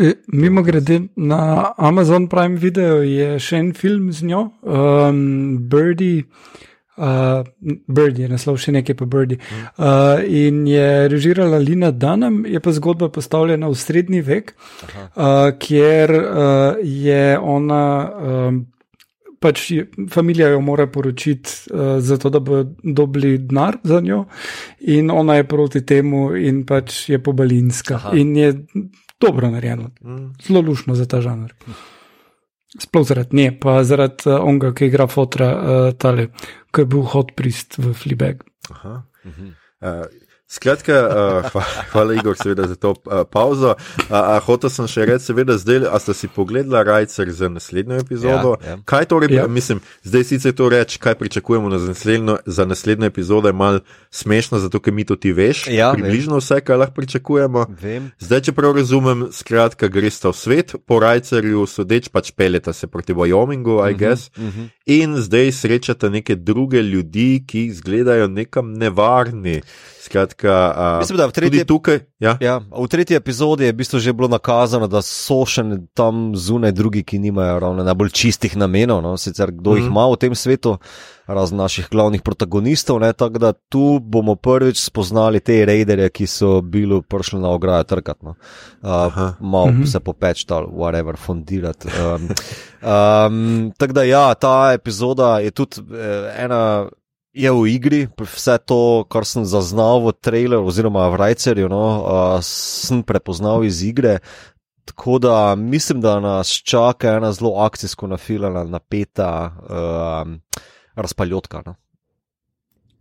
E, 0.00 0.12
Mimo 0.26 0.62
grede 0.62 1.00
na 1.16 1.72
Amazon 1.76 2.28
Prime 2.28 2.56
Video 2.56 3.02
je 3.02 3.38
še 3.38 3.58
en 3.58 3.72
film 3.74 4.12
z 4.12 4.24
njo, 4.30 4.48
um, 4.62 5.58
Birdie. 5.68 6.24
Uh, 7.00 7.46
Birdie 7.88 8.26
je 8.26 8.30
naslov, 8.30 8.58
še 8.60 8.74
nekaj 8.76 8.94
pa 8.98 9.06
Birdie. 9.08 9.40
Uh, 9.78 10.20
in 10.22 10.66
je 10.68 11.08
režirala 11.08 11.58
Lina 11.58 11.90
Dunham, 11.90 12.44
je 12.46 12.60
pa 12.60 12.74
zgodba 12.76 13.08
postavljena 13.08 13.70
v 13.72 13.78
srednji 13.78 14.20
vek, 14.20 14.52
uh, 14.54 15.50
kjer 15.58 16.12
uh, 16.12 16.82
je 16.84 17.38
ona. 17.38 17.86
Um, 18.20 18.66
pač 19.40 19.70
familija 20.12 20.50
jo 20.52 20.60
mora 20.60 20.86
poročiti, 20.86 21.50
uh, 21.72 21.98
zato 22.00 22.30
da 22.30 22.40
bo 22.44 22.62
dobili 22.82 23.38
denar 23.38 23.78
za 23.82 24.00
njo, 24.00 24.24
in 24.80 25.10
ona 25.10 25.40
je 25.40 25.46
proti 25.48 25.84
temu, 25.86 26.30
in 26.36 26.64
pač 26.66 27.08
je 27.08 27.22
pobalinska. 27.22 27.94
Aha. 27.94 28.12
In 28.16 28.36
je 28.36 28.52
dobro 29.20 29.50
narejeno, 29.50 29.90
mm. 30.00 30.26
zelo 30.46 30.60
lušno 30.60 30.94
za 30.94 31.08
ta 31.08 31.20
žanr. 31.20 31.52
Sploh 32.70 33.06
zaradi 33.06 33.36
nje, 33.36 33.58
pa 33.60 33.80
zaradi 33.84 34.28
uh, 34.28 34.38
onga, 34.44 34.74
ki 34.76 34.92
igra 34.92 35.08
fotra, 35.10 35.50
uh, 35.50 35.92
tale, 35.98 36.30
ki 36.70 36.84
je 36.84 36.90
bil 36.92 37.06
hot 37.10 37.34
prist 37.36 37.80
v 37.80 37.94
Flibeg. 37.96 38.44
Aha. 38.70 39.00
Uh, 39.24 40.04
Skratka, 40.50 40.92
uh, 41.54 41.62
hvala, 41.92 42.14
Igor, 42.14 42.34
seveda, 42.36 42.66
za 42.66 42.74
to 42.74 42.90
uh, 42.90 43.20
pauzo. 43.30 43.68
Uh, 43.70 44.04
uh, 44.10 44.42
Hotel 44.42 44.70
sem 44.74 44.88
še 44.90 45.04
reči, 45.06 45.28
seveda, 45.28 45.54
zdaj, 45.54 45.84
a 45.86 45.98
ste 46.02 46.14
si 46.18 46.26
pogledali 46.26 46.82
Rajcer 46.88 47.30
za 47.30 47.46
naslednjo 47.46 48.00
epizodo? 48.02 48.56
Ja, 48.58 48.72
ja. 48.72 48.78
Kaj 48.82 49.06
torej, 49.12 49.30
ja. 49.30 49.44
mislim, 49.46 49.78
zdaj 50.02 50.24
sicer 50.26 50.56
to 50.58 50.66
reči, 50.74 50.98
kaj 50.98 51.14
pričakujemo 51.20 51.70
za 51.70 51.92
naslednjo, 51.92 52.36
za 52.46 52.66
naslednjo 52.66 53.06
epizodo, 53.06 53.46
je 53.48 53.54
mal 53.54 53.78
smešno, 54.10 54.58
zato 54.58 54.80
ker 54.82 54.90
mi 54.90 55.06
to 55.06 55.14
ti 55.14 55.30
veš. 55.30 55.68
Ja, 55.70 55.92
približno 55.94 56.40
vem. 56.40 56.42
vse, 56.42 56.58
kar 56.66 56.82
lahko 56.82 56.98
pričakujemo. 56.98 57.64
Vem. 57.78 58.10
Zdaj, 58.18 58.42
če 58.48 58.56
prav 58.58 58.74
razumem, 58.74 59.28
skratka, 59.30 59.86
greš 59.86 60.18
ta 60.24 60.34
v 60.34 60.40
svet, 60.40 60.74
po 60.82 60.98
Rajcerju 60.98 61.62
sodeč 61.70 62.10
pač 62.10 62.34
peljeta 62.34 62.74
se 62.74 62.90
proti 62.90 63.14
Wyomingu, 63.14 63.78
I 63.78 63.78
uh 63.78 63.86
mhm, 63.86 63.94
-huh, 63.94 63.98
guess. 64.02 64.30
Uh 64.34 64.50
mhm. 64.50 64.66
-huh. 64.66 64.68
In 64.98 65.14
zdaj 65.22 65.52
srečata 65.52 66.08
neke 66.08 66.34
druge 66.34 66.82
ljudi, 66.82 67.44
ki 67.46 67.66
izgledajo 67.70 68.26
nekam 68.28 68.72
nevarni. 68.74 69.60
Skratka, 70.00 70.39
uh, 70.44 70.98
Mislim, 70.98 71.16
da 71.18 71.26
v 71.26 71.32
tretji, 71.32 71.64
tukaj, 71.64 71.98
ja? 72.18 72.36
Ja, 72.40 72.58
v 72.60 72.88
tretji 72.88 73.16
epizodi 73.16 73.64
je 73.64 73.72
bistvo 73.72 73.98
že 73.98 74.12
bilo 74.12 74.28
nakazano, 74.28 74.86
da 74.86 75.02
so 75.02 75.44
še 75.46 75.62
tam 75.94 76.32
zunaj 76.36 76.72
drugi, 76.72 77.02
ki 77.02 77.18
nimajo 77.18 77.58
ravno 77.60 77.84
najbolj 77.84 78.10
čistih 78.10 78.56
namenov. 78.56 79.02
No? 79.02 79.16
Sicer 79.16 79.52
kdo 79.52 79.72
mm. 79.72 79.76
jih 79.76 79.84
mhm. 79.84 79.92
ima 79.92 80.04
v 80.10 80.20
tem 80.20 80.34
svetu, 80.34 80.76
razen 81.26 81.58
naših 81.58 81.88
glavnih 81.90 82.22
protagonistov. 82.22 83.00
Tako 83.16 83.38
da 83.38 83.52
tu 83.52 83.98
bomo 84.02 84.34
prvič 84.34 84.82
spoznali 84.82 85.40
te 85.40 85.64
raiderje, 85.64 86.10
ki 86.10 86.26
so 86.26 86.60
bili 86.60 87.02
prišli 87.02 87.40
na 87.40 87.50
ograjo 87.50 87.84
trkati. 87.84 88.24
No? 88.26 88.34
Uh, 88.82 89.34
Malo 89.40 89.66
mm 89.66 89.82
-hmm. 89.82 89.92
se 89.92 90.00
popečtal, 90.00 90.66
whatever, 90.66 91.16
fundirati. 91.16 91.88
Um, 91.88 92.28
um, 92.82 93.72
tako 93.78 93.92
da 93.92 94.02
ja, 94.02 94.34
ta 94.34 94.72
epizoda 94.74 95.38
je 95.38 95.50
tudi 95.50 95.76
eh, 95.80 96.44
ena 96.44 96.86
je 97.32 97.50
v 97.50 97.66
igri, 97.70 98.00
vse 98.18 98.58
to, 98.66 99.04
kar 99.10 99.24
sem 99.26 99.44
zaznal 99.46 100.02
v 100.02 100.14
traileru 100.18 100.66
oziroma 100.66 101.06
v 101.14 101.20
Rajcerju, 101.22 101.70
no, 101.70 101.84
uh, 102.02 102.38
sem 102.42 103.02
prepoznal 103.06 103.64
iz 103.64 103.82
igre. 103.86 104.18
Tako 104.84 105.18
da 105.22 105.54
mislim, 105.54 106.00
da 106.00 106.18
nas 106.20 106.50
čaka 106.50 107.16
ena 107.20 107.32
zelo 107.32 107.54
akcijsko 107.62 108.10
nafilana, 108.10 108.64
napeta 108.64 109.54
uh, 109.62 110.32
razpaljotka. 110.94 111.62
No. 111.66 111.76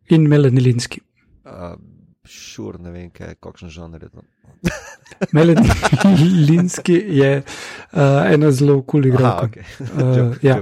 In 0.09 0.27
Melanilinski. 0.29 1.01
Šur, 2.25 2.75
uh, 2.75 2.81
ne 2.81 2.93
vem, 2.93 3.09
kaj, 3.09 3.39
kakšen 3.41 3.73
žanr 3.73 4.03
je 4.05 4.09
to. 4.09 4.21
Melanilinski 5.33 6.93
je 6.93 7.41
uh, 7.41 7.99
ena 8.29 8.51
zelo 8.51 8.81
kul 8.81 9.01
cool 9.01 9.09
igra. 9.09 9.33
Okay. 9.49 9.65
uh, 9.97 10.37
ja. 10.45 10.61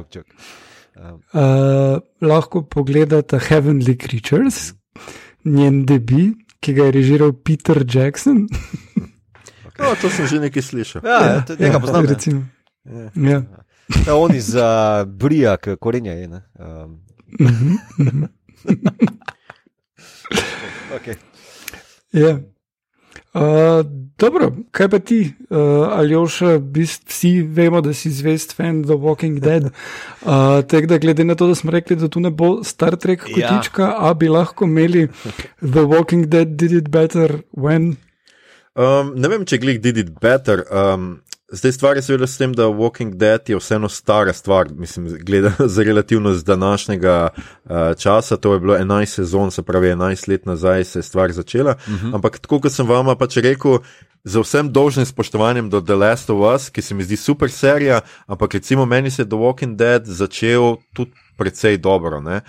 Uh, 0.98 2.00
lahko 2.22 2.64
pogledate 2.66 3.38
Heavenly 3.50 3.98
Creatures, 3.98 4.74
njen 5.46 5.86
debi, 5.86 6.32
ki 6.60 6.74
ga 6.74 6.90
je 6.90 6.92
režiral 6.92 7.34
Peter 7.34 7.84
Jackson. 7.86 8.48
okay. 9.68 9.86
oh, 9.86 9.94
to 10.02 10.10
sem 10.10 10.28
že 10.28 10.42
nekaj 10.42 10.64
slišal. 10.64 11.02
Ja, 11.06 11.20
ja, 11.22 11.46
ja, 11.60 11.72
ja 11.74 11.80
poznam. 11.80 12.06
Recimo. 12.10 12.42
Ja. 12.86 13.12
Ja. 13.16 13.40
Ja, 14.08 14.16
on 14.16 14.36
iz 14.36 14.56
uh, 14.56 15.06
Brija, 15.08 15.58
korenja 15.58 16.14
je. 16.14 16.28
Um. 16.60 17.00
okay. 20.98 21.16
ja. 22.12 22.40
Uh, 23.38 23.86
dobro, 24.18 24.52
kaj 24.72 24.90
pa 24.90 25.00
ti, 25.00 25.20
uh, 25.50 25.58
Aljoša, 25.94 26.56
vsi 26.58 27.42
vemo, 27.42 27.82
da 27.82 27.94
si 27.94 28.10
zvest 28.12 28.56
fan 28.58 28.82
The 28.84 28.98
Walking 28.98 29.40
Dead. 29.40 29.64
Uh, 29.64 30.64
Tako 30.68 30.88
da, 30.88 30.98
glede 30.98 31.24
na 31.24 31.36
to, 31.36 31.48
da 31.48 31.56
smo 31.56 31.72
rekli, 31.72 31.96
da 31.96 32.08
tu 32.08 32.20
ne 32.20 32.30
bo 32.30 32.64
Star 32.64 32.96
Trek 32.96 33.28
kotička, 33.28 33.84
ja. 33.84 33.98
a 34.10 34.14
bi 34.14 34.30
lahko 34.30 34.66
imeli 34.66 35.08
The 35.62 35.86
Walking 35.86 36.26
Dead 36.26 36.58
did 36.58 36.72
it 36.72 36.90
better 36.90 37.42
when. 37.52 37.96
Um, 38.76 39.14
ne 39.16 39.30
vem, 39.30 39.46
če 39.46 39.58
glih 39.62 39.80
did 39.82 39.98
it 39.98 40.10
better. 40.22 40.66
Um, 40.70 41.20
zdaj 41.52 41.72
stvar 41.72 41.96
je 41.96 42.02
seveda 42.02 42.28
s 42.28 42.38
tem, 42.38 42.54
da 42.54 42.64
Walking 42.64 43.16
Dead 43.16 43.50
je 43.50 43.58
vseeno 43.58 43.90
stara 43.90 44.34
stvar, 44.34 44.68
mislim, 44.76 45.18
gledano 45.22 45.68
za 45.76 45.84
relativno 45.84 46.34
z 46.34 46.44
današnjega 46.44 47.30
uh, 47.36 47.72
časa. 47.98 48.38
To 48.38 48.54
je 48.54 48.60
bilo 48.60 48.78
11 48.78 49.06
sezon, 49.06 49.52
se 49.52 49.64
pravi 49.64 49.88
11 49.88 50.30
let 50.30 50.46
nazaj 50.46 50.84
se 50.84 51.00
je 51.00 51.04
stvar 51.04 51.32
začela. 51.32 51.72
Uh 51.72 51.94
-huh. 51.94 52.16
Ampak 52.16 52.40
tako 52.40 52.60
kot 52.60 52.72
sem 52.72 52.88
vama 52.88 53.16
pač 53.16 53.38
rekel. 53.38 53.78
Z 54.28 54.44
vsem 54.44 54.68
dolžnim 54.68 55.08
spoštovanjem 55.08 55.70
do 55.72 55.80
The 55.80 55.96
Last 55.96 56.28
of 56.30 56.44
Us, 56.44 56.68
ki 56.68 56.84
se 56.84 56.92
mi 56.92 57.08
zdi 57.08 57.16
super 57.16 57.52
serija, 57.52 58.02
ampak 58.28 58.60
recimo 58.60 58.84
meni 58.86 59.12
se 59.12 59.22
je 59.24 59.30
The 59.30 59.40
Walking 59.40 59.80
Dead 59.80 60.04
začel 60.04 60.76
tudi 60.92 61.16
precej 61.38 61.78
dobro. 61.78 62.18
Uh, 62.18 62.42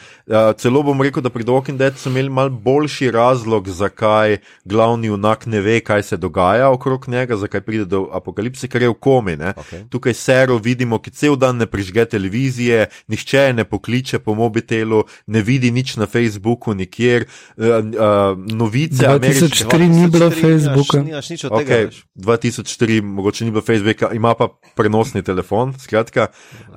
celo 0.57 0.83
bom 0.83 0.97
rekel, 1.03 1.23
da 1.23 1.31
pri 1.31 1.45
The 1.45 1.53
Walking 1.53 1.77
Dead 1.77 1.99
so 2.01 2.09
imeli 2.09 2.33
mal 2.33 2.49
boljši 2.51 3.11
razlog, 3.11 3.69
zakaj 3.69 4.39
glavni 4.65 5.13
junak 5.13 5.47
ne 5.47 5.61
ve, 5.61 5.81
kaj 5.81 6.03
se 6.03 6.17
dogaja 6.17 6.71
okrog 6.71 7.09
njega, 7.09 7.37
zakaj 7.37 7.61
pride 7.61 7.85
do 7.85 8.09
apokalipse, 8.13 8.69
ker 8.69 8.83
je 8.83 8.89
v 8.89 8.95
komi. 8.95 9.37
Okay. 9.37 9.85
Tukaj 9.93 10.15
sero 10.15 10.57
vidimo, 10.57 10.99
ki 10.99 11.11
cel 11.11 11.37
dan 11.37 11.61
ne 11.61 11.67
prižge 11.67 12.07
televizije, 12.09 12.89
nihče 13.09 13.53
ne 13.53 13.65
pokliče 13.69 14.19
po 14.19 14.35
mobitelu, 14.35 15.05
ne 15.27 15.43
vidi 15.43 15.71
nič 15.71 15.97
na 16.01 16.07
Facebooku, 16.07 16.75
nikjer. 16.75 17.29
Uh, 17.57 17.67
uh, 17.69 18.33
novice, 18.49 19.05
2004 19.05 19.89
ni 19.89 20.09
bilo 20.09 20.31
Facebooka. 20.31 21.03
Nimaš 21.05 21.31
nič 21.31 21.45
od 21.45 21.59
tega. 21.61 21.68
Okay, 21.69 21.89
2004, 22.15 23.03
mogoče 23.03 23.45
ni 23.45 23.51
bilo 23.51 23.63
Facebooka, 23.63 24.11
ima 24.17 24.35
pa 24.35 24.49
prenosni 24.77 25.23
telefon. 25.23 25.75
Skratka, 25.79 26.27
uh, 26.69 26.75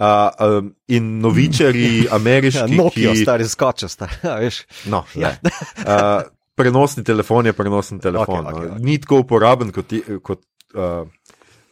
um, 0.59 0.73
in 0.87 1.19
novičari, 1.23 2.05
ameriški. 2.19 2.59
Ja, 2.59 2.83
Nokia, 2.83 3.13
ki, 3.15 3.23
stari 3.23 3.47
skoče, 3.47 3.89
stari. 3.89 4.19
Ja, 4.23 4.35
veš. 4.43 4.63
no, 4.85 5.03
Ja. 5.15 5.35
uh, 5.41 6.21
prenosni 6.55 7.03
telefon 7.03 7.45
je 7.45 7.53
prenosni 7.53 7.99
telefon. 7.99 8.45
Okej, 8.45 8.67
no. 8.67 8.73
okej. 8.75 8.85
Ni 8.85 8.99
tako 9.01 9.23
uporaben 9.23 9.71
kot, 9.71 9.93
kot 10.21 10.43
uh, 10.75 11.07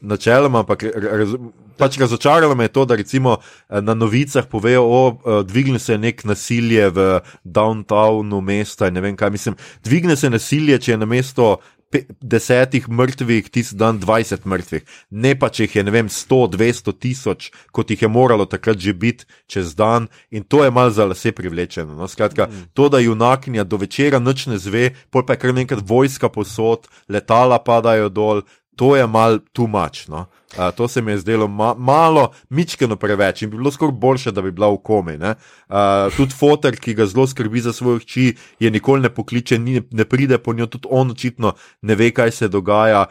načeloma, 0.01 0.59
ampak 0.63 0.83
raz, 0.95 1.33
pač 1.77 1.97
razočaralo 1.99 2.55
me 2.55 2.63
je 2.67 2.73
to, 2.75 2.85
da 2.85 2.95
recimo 2.95 3.37
na 3.69 3.93
novicah 3.93 4.45
povejo, 4.51 4.85
da 5.25 5.43
dvigne 5.43 5.79
se 5.79 5.97
nek 5.97 6.23
nasilje 6.23 6.89
v 6.89 7.07
downtownu 7.43 8.41
mesta 8.41 8.87
in 8.87 8.93
ne 8.93 9.01
vem 9.01 9.17
kaj. 9.19 9.29
Mislim, 9.29 9.55
dvigne 9.83 10.15
se 10.15 10.29
nasilje, 10.29 10.79
če 10.79 10.91
je 10.91 10.97
na 10.97 11.05
mesto. 11.05 11.57
Desetih 11.89 12.85
mrtvih, 12.85 13.49
tisti 13.49 13.73
dan 13.75 13.97
20 13.97 14.45
mrtvih, 14.45 14.83
ne 15.09 15.31
pa 15.33 15.49
če 15.49 15.65
jih 15.65 15.77
je, 15.79 15.83
ne 15.87 15.93
vem, 15.95 16.09
100, 16.13 16.37
200 16.53 16.93
tisoč, 17.01 17.49
kot 17.73 17.89
jih 17.89 18.03
je 18.05 18.09
moralo 18.11 18.45
takrat 18.45 18.77
že 18.77 18.93
biti 18.93 19.25
čez 19.49 19.73
dan, 19.73 20.05
in 20.29 20.45
to 20.45 20.61
je 20.61 20.69
malce 20.69 20.99
za 21.01 21.07
lase 21.09 21.33
privlečeno. 21.33 21.97
No? 21.97 22.07
Skratka, 22.07 22.45
mm. 22.45 22.69
to, 22.77 22.89
da 22.93 23.01
junakinja 23.01 23.65
do 23.65 23.81
večera 23.81 24.21
noč 24.21 24.45
ne 24.45 24.61
zve, 24.61 24.91
pol 25.09 25.25
pa 25.25 25.33
je 25.33 25.41
kar 25.41 25.55
nekaj 25.57 25.81
vojska 25.81 26.29
posod, 26.29 26.85
letala 27.09 27.57
padajo 27.57 28.13
dol, 28.13 28.45
to 28.79 28.95
je 28.95 29.07
mal 29.07 29.39
too 29.51 29.67
much. 29.67 30.07
No? 30.07 30.25
Uh, 30.57 30.71
to 30.75 30.87
se 30.87 31.01
mi 31.01 31.11
je 31.11 31.17
zdelo 31.17 31.47
ma 31.47 31.73
malo, 31.77 32.31
mičkeno 32.49 32.95
preveč 32.95 33.41
in 33.41 33.49
bi 33.49 33.57
bilo 33.57 33.71
skoraj 33.71 33.91
boljše, 33.91 34.31
da 34.31 34.41
bi 34.41 34.51
bila 34.51 34.69
v 34.71 34.77
komi. 34.83 35.17
Uh, 35.19 35.33
tudi 36.15 36.33
fotor, 36.33 36.77
ki 36.79 36.95
ga 36.95 37.05
zelo 37.05 37.27
skrbi 37.27 37.59
za 37.61 37.73
svoje 37.73 37.99
hči, 37.99 38.25
je 38.59 38.71
nikoli 38.71 39.03
ne 39.03 39.09
pokliče, 39.09 39.59
ni, 39.59 39.81
ne 39.91 40.05
pride 40.05 40.37
po 40.37 40.53
njo, 40.53 40.65
tudi 40.65 40.87
on 40.89 41.11
očitno 41.11 41.53
ne 41.81 41.95
ve, 41.95 42.11
kaj 42.11 42.31
se 42.31 42.47
dogaja. 42.47 43.05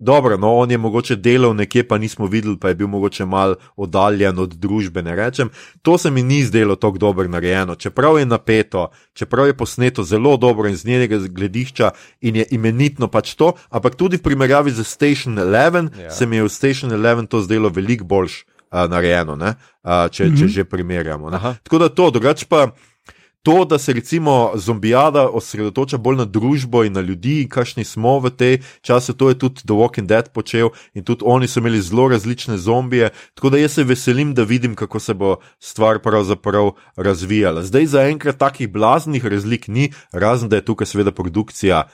Dobro, 0.00 0.36
no, 0.36 0.54
on 0.56 0.70
je 0.70 0.78
mogoče 0.78 1.16
delal 1.16 1.54
nekje, 1.54 1.88
pa 1.88 1.98
nismo 1.98 2.26
videli, 2.26 2.56
pa 2.58 2.68
je 2.68 2.74
bil 2.74 2.88
mogoče 2.88 3.24
mal 3.24 3.54
oddaljen 3.76 4.38
od 4.38 4.54
družbe. 4.56 5.02
ne 5.02 5.16
Rečem, 5.16 5.50
to 5.82 5.98
se 5.98 6.10
mi 6.10 6.22
ni 6.22 6.42
zdelo 6.44 6.76
tako 6.76 6.98
dobro 6.98 7.28
narejeno. 7.28 7.74
Čeprav 7.74 8.18
je 8.18 8.26
napeto, 8.26 8.88
čeprav 9.12 9.46
je 9.46 9.56
posneto 9.56 10.02
zelo 10.02 10.36
dobro 10.36 10.68
in 10.68 10.76
z 10.76 10.84
njenega 10.84 11.18
gledišča 11.18 11.90
in 12.20 12.36
je 12.36 12.46
imenitno 12.50 13.08
pač 13.08 13.34
to, 13.34 13.52
ampak 13.70 13.94
tudi 13.94 14.16
v 14.16 14.22
primerjavi 14.22 14.70
z 14.70 14.84
Station 14.84 15.36
11 15.36 15.90
Ja. 15.98 16.04
ja. 16.04 16.10
se 16.10 16.26
mi 16.26 16.36
je 16.36 16.42
v 16.42 16.48
Station 16.48 16.90
11 16.90 17.28
to 17.28 17.40
zdelo 17.40 17.68
veliko 17.68 18.04
boljš 18.04 18.44
uh, 18.72 18.90
narejeno, 18.90 19.36
ne, 19.36 19.54
uh, 19.82 20.08
če, 20.10 20.24
mm 20.24 20.30
-hmm. 20.30 20.38
če 20.40 20.48
že 20.48 20.64
primerjamo. 20.64 21.30
Tako 21.62 21.78
da 21.78 21.88
to, 21.88 22.10
drugače 22.10 22.46
pa. 22.48 22.70
To, 23.42 23.64
da 23.64 23.78
se 23.78 23.92
recimo 23.92 24.52
zombijada 24.54 25.28
osredotoča 25.28 25.96
bolj 25.96 26.16
na 26.16 26.24
družbo 26.24 26.84
in 26.84 26.92
na 26.92 27.00
ljudi, 27.00 27.46
kakšni 27.48 27.84
smo 27.84 28.18
v 28.20 28.30
tej 28.30 28.58
časi, 28.84 29.14
to 29.16 29.28
je 29.28 29.38
tudi 29.38 29.64
The 29.64 29.72
Walking 29.72 30.06
Dead 30.06 30.28
počel 30.32 30.68
in 30.94 31.04
tudi 31.04 31.24
oni 31.24 31.48
so 31.48 31.60
imeli 31.60 31.80
zelo 31.80 32.08
različne 32.08 32.58
zombije. 32.58 33.08
Tako 33.34 33.50
da 33.50 33.58
jaz 33.58 33.72
se 33.72 33.84
veselim, 33.84 34.34
da 34.34 34.42
vidim, 34.42 34.74
kako 34.74 35.00
se 35.00 35.14
bo 35.14 35.36
stvar 35.58 36.02
pravzaprav 36.04 36.70
razvijala. 36.96 37.62
Zdaj 37.62 37.86
zaenkrat 37.86 38.38
takih 38.38 38.68
blaznih 38.68 39.26
razlik 39.26 39.68
ni, 39.68 39.92
razen 40.12 40.48
da 40.48 40.56
je 40.56 40.64
tukaj 40.64 40.86
seveda 40.86 41.12
produkcija. 41.12 41.88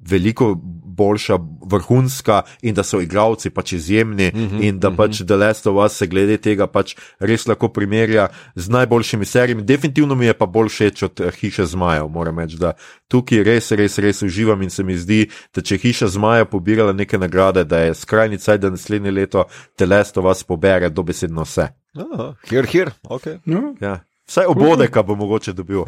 Veliko 0.00 0.54
boljša, 1.00 1.38
vrhunska, 1.66 2.42
in 2.62 2.74
da 2.74 2.82
so 2.82 3.00
igravci 3.00 3.50
pač 3.50 3.72
izjemni, 3.72 4.30
mm 4.34 4.48
-hmm, 4.48 4.64
in 4.68 4.78
da 4.78 4.90
pač 4.90 5.22
The 5.26 5.36
Last 5.36 5.66
of 5.66 5.84
Us 5.84 5.96
se 5.98 6.06
glede 6.06 6.36
tega 6.36 6.66
pač 6.66 6.96
res 7.18 7.46
lahko 7.46 7.68
primerja 7.68 8.28
z 8.54 8.68
najboljšimi 8.68 9.24
serijami. 9.24 9.62
Definitivno 9.62 10.14
mi 10.14 10.26
je 10.26 10.34
pa 10.34 10.46
bolj 10.46 10.68
všeč 10.68 11.02
od 11.02 11.20
eh, 11.20 11.30
Hiše 11.40 11.66
zmajev, 11.66 12.08
moram 12.08 12.38
reči, 12.38 12.56
da 12.56 12.72
tukaj 13.08 13.42
res, 13.42 13.70
res, 13.70 13.98
res 13.98 14.22
uživam 14.22 14.62
in 14.62 14.70
se 14.70 14.82
mi 14.82 14.96
zdi, 14.96 15.28
da 15.54 15.62
če 15.62 15.78
Hiša 15.78 16.08
zmajev 16.08 16.46
pobirala 16.46 16.92
neke 16.92 17.18
nagrade, 17.18 17.64
da 17.64 17.78
je 17.78 17.94
skrajni 17.94 18.38
cajt, 18.38 18.60
da 18.60 18.70
naslednje 18.70 19.10
leto 19.10 19.44
The 19.76 19.86
Last 19.86 20.18
of 20.18 20.24
Us 20.24 20.44
pobere 20.44 20.90
dobesedno 20.90 21.42
vse. 21.42 21.68
Aha, 21.94 22.34
Here, 22.50 22.66
here, 22.72 22.90
ok. 23.02 23.26
No, 23.44 23.74
Ja. 23.80 24.00
Vsaj 24.30 24.46
obodeka 24.46 25.02
bo 25.02 25.14
mogoče 25.14 25.52
dobil. 25.52 25.82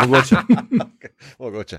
Mogoče. 0.00 0.36
Mogoče. 1.42 1.78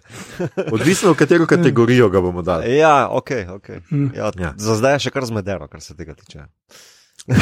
Odvisno, 0.71 1.12
v 1.12 1.17
katero 1.17 1.45
kategorijo 1.49 2.10
ga 2.10 2.21
bomo 2.21 2.41
dali. 2.41 2.76
Ja, 2.76 3.08
ok. 3.10 3.30
okay. 3.49 3.80
Mm. 3.89 4.12
Ja, 4.13 4.30
Ja. 4.39 4.54
za 4.58 4.76
zdaj 4.76 4.93
je 4.93 4.99
še 4.99 5.12
kar 5.12 5.26
zmedeno, 5.26 5.65
kar 5.67 5.82
se 5.82 5.95
tega 5.97 6.13
tiče. 6.13 6.45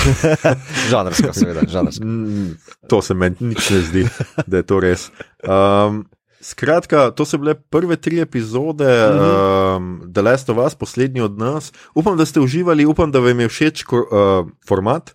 žanrsko, 0.89 1.34
seveda, 1.34 1.62
žanrsko. 1.67 2.05
Mm, 2.05 2.55
To 2.88 3.01
se 3.01 3.13
meni 3.13 3.36
nič 3.39 3.69
ne 3.69 3.79
zdi, 3.81 4.03
da 4.47 4.57
je 4.57 4.63
to 4.63 4.79
res. 4.79 5.10
Um, 5.43 6.05
skratka, 6.39 7.10
to 7.12 7.25
so 7.25 7.38
bile 7.38 7.55
prve 7.55 7.97
tri 7.97 8.21
epizode 8.21 8.88
um, 8.88 10.01
The 10.07 10.21
Last 10.21 10.49
of 10.49 10.57
Us, 10.57 10.75
poslednji 10.75 11.21
od 11.21 11.36
nas. 11.38 11.73
Upam, 11.91 12.15
da 12.17 12.25
ste 12.25 12.39
uživali, 12.39 12.86
upam, 12.86 13.12
da 13.12 13.19
vam 13.19 13.39
je 13.39 13.49
všeč 13.49 13.84
ko, 13.84 13.99
uh, 13.99 14.47
format. 14.63 15.12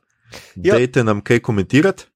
Ja. 0.56 0.74
Dajte 0.74 1.04
nam 1.04 1.20
kaj 1.20 1.40
komentirati. 1.40 2.10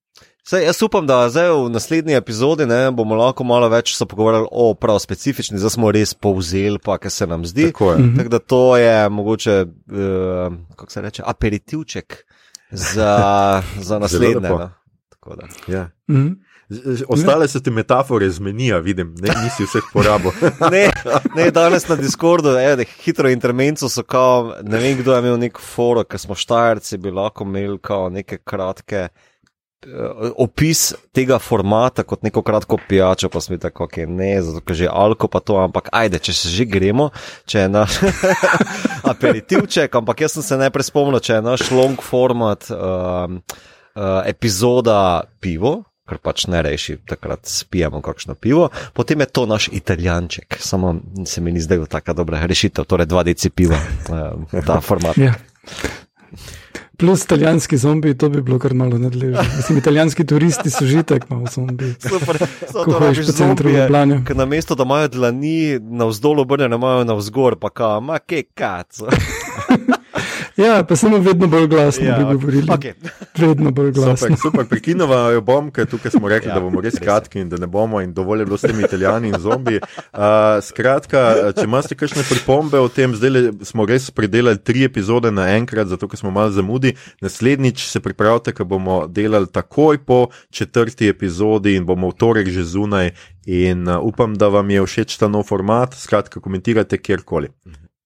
Sej, 0.44 0.64
jaz 0.64 0.82
upam, 0.82 1.06
da 1.06 1.28
zdaj 1.28 1.50
v 1.52 1.68
naslednji 1.70 2.16
epizodi 2.16 2.66
ne, 2.66 2.90
bomo 2.90 3.14
lahko 3.14 3.44
malo 3.44 3.68
več 3.68 3.92
se 3.96 4.06
pogovarjali 4.08 4.48
o 4.50 4.72
prav 4.74 4.98
specifični, 4.98 5.60
zdaj 5.60 5.74
smo 5.76 5.92
res 5.92 6.14
povzeli, 6.14 6.80
pa 6.82 6.96
kaj 6.98 7.10
se 7.10 7.26
nam 7.26 7.44
zdi. 7.46 7.68
Tako 7.72 7.92
je. 7.92 7.98
Mhm. 7.98 8.16
Tako 8.16 8.28
da 8.28 8.38
to 8.38 8.76
je 8.76 9.08
mogoče, 9.08 9.56
uh, 9.62 10.58
kako 10.76 10.92
se 10.92 11.00
reče, 11.00 11.22
aperitivček 11.26 12.24
za, 12.70 13.16
za 13.88 13.98
naslednje. 13.98 14.48
no. 14.48 14.70
Ja. 15.68 15.90
mhm. 16.10 16.32
Ostale 17.08 17.48
se 17.48 17.62
ti 17.62 17.70
metafore 17.70 18.30
zmenijo, 18.30 18.80
vidim, 18.80 19.14
ne, 19.18 19.34
nisi 19.44 19.64
vseh 19.64 19.82
porabil. 19.92 20.30
Ne, 20.72 20.90
ne, 21.36 21.50
danes 21.58 21.88
na 21.88 21.96
Discordu, 21.96 22.52
da 22.52 22.84
hitro 23.04 23.30
intermenco 23.30 23.88
so 23.88 24.02
kao, 24.02 24.54
ne 24.62 24.78
vem 24.78 24.98
kdo 24.98 25.14
je 25.14 25.18
imel 25.18 25.38
nek 25.38 25.58
foro, 25.58 26.04
ker 26.04 26.20
smo 26.20 26.34
štajerci 26.34 26.98
bi 26.98 27.10
lahko 27.10 27.44
imeli 27.44 27.78
kao 27.82 28.08
neke 28.08 28.38
kratke. 28.38 29.08
Eh, 29.86 30.30
Opis 30.36 30.94
tega 31.12 31.38
formata 31.38 32.02
kot 32.02 32.22
neko 32.22 32.42
kratko 32.42 32.78
pijačo, 32.88 33.28
pa 33.28 33.40
smo 33.40 33.58
tako, 33.60 33.86
okay, 33.88 34.06
ne, 34.06 34.42
zato 34.42 34.62
ker 34.64 34.76
že 34.76 34.88
alko 34.90 35.28
pa 35.28 35.40
to, 35.40 35.58
ampak 35.62 35.88
ajde, 35.92 36.18
če 36.18 36.36
se 36.36 36.54
že 36.54 36.68
gremo, 36.68 37.10
če 37.46 37.66
je 37.66 37.68
naš 37.72 38.00
aperitivček, 39.12 39.94
ampak 39.94 40.26
jaz 40.26 40.38
sem 40.38 40.46
se 40.46 40.60
najprej 40.60 40.90
spomnil, 40.90 41.20
če 41.20 41.38
je 41.38 41.46
naš 41.46 41.70
long 41.74 42.02
format 42.04 42.70
um, 42.72 43.40
uh, 43.40 44.20
epizoda 44.28 45.24
pivo, 45.40 45.80
ker 46.10 46.18
pač 46.18 46.48
ne 46.50 46.62
reši, 46.66 46.98
takrat 47.06 47.46
spijemo 47.46 48.02
kakšno 48.02 48.34
pivo, 48.34 48.68
potem 48.96 49.22
je 49.22 49.30
to 49.30 49.46
naš 49.46 49.68
italijanček, 49.72 50.58
samo 50.58 50.96
se 51.26 51.40
mi 51.40 51.54
ni 51.54 51.62
zdelo 51.62 51.86
tako 51.86 52.18
dobra 52.22 52.42
rešitev, 52.46 52.84
torej 52.84 53.06
dva 53.06 53.22
deci 53.26 53.50
piva, 53.50 53.78
um, 54.10 54.46
ta 54.66 54.80
format. 54.82 55.18
Ja. 55.18 55.36
Plus 57.00 57.24
italijanski 57.24 57.76
zombiji, 57.76 58.14
to 58.18 58.28
bi 58.28 58.42
bilo 58.42 58.58
kar 58.58 58.74
malo 58.74 58.98
nadležno. 58.98 59.42
Mislim, 59.56 59.78
italijanski 59.78 60.26
turisti 60.26 60.70
so 60.70 60.84
že 60.84 61.02
tako 61.02 61.34
malo 61.34 61.46
zombiji. 61.54 61.94
Super, 61.98 62.38
so 62.72 62.84
Ko 62.84 62.92
to 62.92 62.98
hojiš 62.98 63.16
rabiš 63.18 63.26
po 63.26 63.32
centru. 63.32 63.70
Ker 64.26 64.36
na 64.36 64.44
mesto, 64.44 64.74
da 64.74 64.82
imajo 64.82 65.08
dlani 65.08 65.78
navzdol 65.80 66.40
obrnjene, 66.40 66.76
imajo 66.76 67.04
navzgor, 67.04 67.56
pa 67.56 67.70
ka, 67.70 68.00
ma 68.00 68.18
ke 68.18 68.42
kaco. 68.54 69.08
Ja, 70.60 70.84
pa 70.84 70.96
samo 70.96 71.18
vedno 71.18 71.46
bolj 71.46 71.66
glasno 71.66 72.04
Ja, 72.04 72.16
bi 72.18 72.24
ok. 72.24 72.32
govorili. 72.32 72.66
Okej. 72.70 72.92
Vedno 73.38 73.70
bolj 73.70 73.92
glasno. 73.92 74.16
Super, 74.16 74.36
super. 74.42 74.66
prekinova 74.68 75.30
jo 75.30 75.40
bom, 75.40 75.70
ker 75.70 75.86
tukaj 75.86 76.10
smo 76.10 76.28
rekli, 76.28 76.48
Ja, 76.50 76.54
da 76.54 76.60
bomo 76.60 76.80
res 76.80 76.98
kratki 77.00 77.40
in 77.40 77.48
da 77.48 77.56
ne 77.56 77.66
bomo, 77.66 78.00
in 78.00 78.12
dovolj 78.14 78.40
je 78.40 78.46
bilo 78.46 78.58
s 78.58 78.68
temi 78.68 78.84
italijani 78.84 79.28
in 79.28 79.38
zombi. 79.40 79.80
Uh, 79.80 80.60
skratka, 80.62 81.52
če 81.56 81.64
imate 81.64 81.96
kakšne 81.96 82.24
pripombe 82.28 82.80
o 82.80 82.88
tem, 82.88 83.14
zdaj 83.16 83.50
smo 83.64 83.86
res 83.88 84.10
predelali 84.10 84.58
tri 84.58 84.84
epizode 84.84 85.30
naenkrat, 85.32 85.88
zato 85.88 86.08
ker 86.08 86.20
smo 86.20 86.30
malo 86.30 86.52
zamudi. 86.52 86.94
Naslednjič 87.24 87.86
se 87.88 88.00
pripravite, 88.00 88.52
ker 88.52 88.68
bomo 88.68 89.06
delali 89.08 89.48
takoj 89.48 90.02
po 90.04 90.26
četrti 90.50 91.08
epizodi 91.08 91.76
in 91.78 91.86
bomo 91.88 92.10
v 92.10 92.18
torek 92.20 92.48
že 92.50 92.64
zunaj. 92.64 93.14
In 93.46 93.88
uh, 93.88 94.02
upam, 94.04 94.34
da 94.36 94.48
vam 94.52 94.70
je 94.70 94.82
všeč 94.86 95.16
ta 95.18 95.28
nov 95.28 95.48
format. 95.48 95.94
Skratka, 95.96 96.40
komentirajte 96.40 96.98
kjerkoli. 96.98 97.48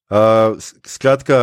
Uh, 0.05 0.61
skratka, 0.85 1.37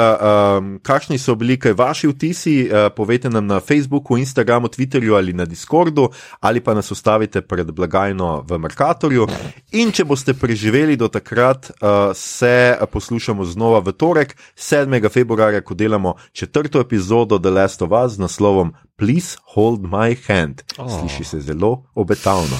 um, 0.54 0.66
kakšni 0.82 1.16
so 1.18 1.34
bili 1.34 1.56
kaj 1.58 1.72
vaši 1.74 2.06
vtisi, 2.12 2.52
uh, 2.70 2.92
povejte 2.94 3.30
nam 3.30 3.46
na 3.50 3.58
Facebooku, 3.60 4.14
Instagramu, 4.16 4.68
Twitterju 4.70 5.16
ali 5.18 5.32
na 5.32 5.44
Discordu, 5.44 6.08
ali 6.40 6.60
pa 6.60 6.74
nas 6.74 6.90
ustavite 6.94 7.42
pred 7.42 7.72
blagajno 7.74 8.44
v 8.46 8.58
Merkatorju. 8.62 9.26
In 9.72 9.90
če 9.90 10.06
boste 10.06 10.34
preživeli 10.38 10.94
do 10.96 11.10
takrat, 11.10 11.72
uh, 11.74 12.14
se 12.14 12.78
poslušamo 12.92 13.44
znova 13.44 13.82
v 13.82 13.96
torek, 13.98 14.36
7. 14.54 15.10
februarja, 15.10 15.66
ko 15.66 15.74
delamo 15.74 16.14
četrto 16.32 16.80
epizodo 16.80 17.42
The 17.42 17.50
Last 17.50 17.82
of 17.82 17.90
Us 17.90 18.14
z 18.14 18.22
naslovom 18.22 18.74
Please 19.02 19.36
Hold 19.54 19.82
My 19.82 20.16
Hand. 20.28 20.62
Sliši 20.76 21.24
se 21.24 21.40
zelo 21.40 21.82
obetavno. 21.94 22.56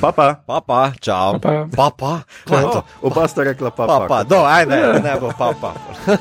Pa 0.00 0.12
pa, 0.12 0.34
Papa, 0.46 0.92
čau. 1.00 1.40
Pa, 1.40 1.48
pa. 1.48 1.66
Papa, 1.76 2.20
kaj 2.44 2.60
je 2.60 2.62
to? 2.62 2.82
oba 3.02 3.28
sta 3.28 3.42
rekla 3.42 3.70
pa 3.70 3.86
pa. 3.86 3.98
Papa, 3.98 4.24
do, 4.24 4.44
ajde, 4.44 5.00
ne 5.00 5.16
bo 5.20 5.32
papa. 5.38 5.72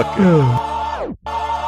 okay. 0.00 0.24
Ja. 1.24 1.63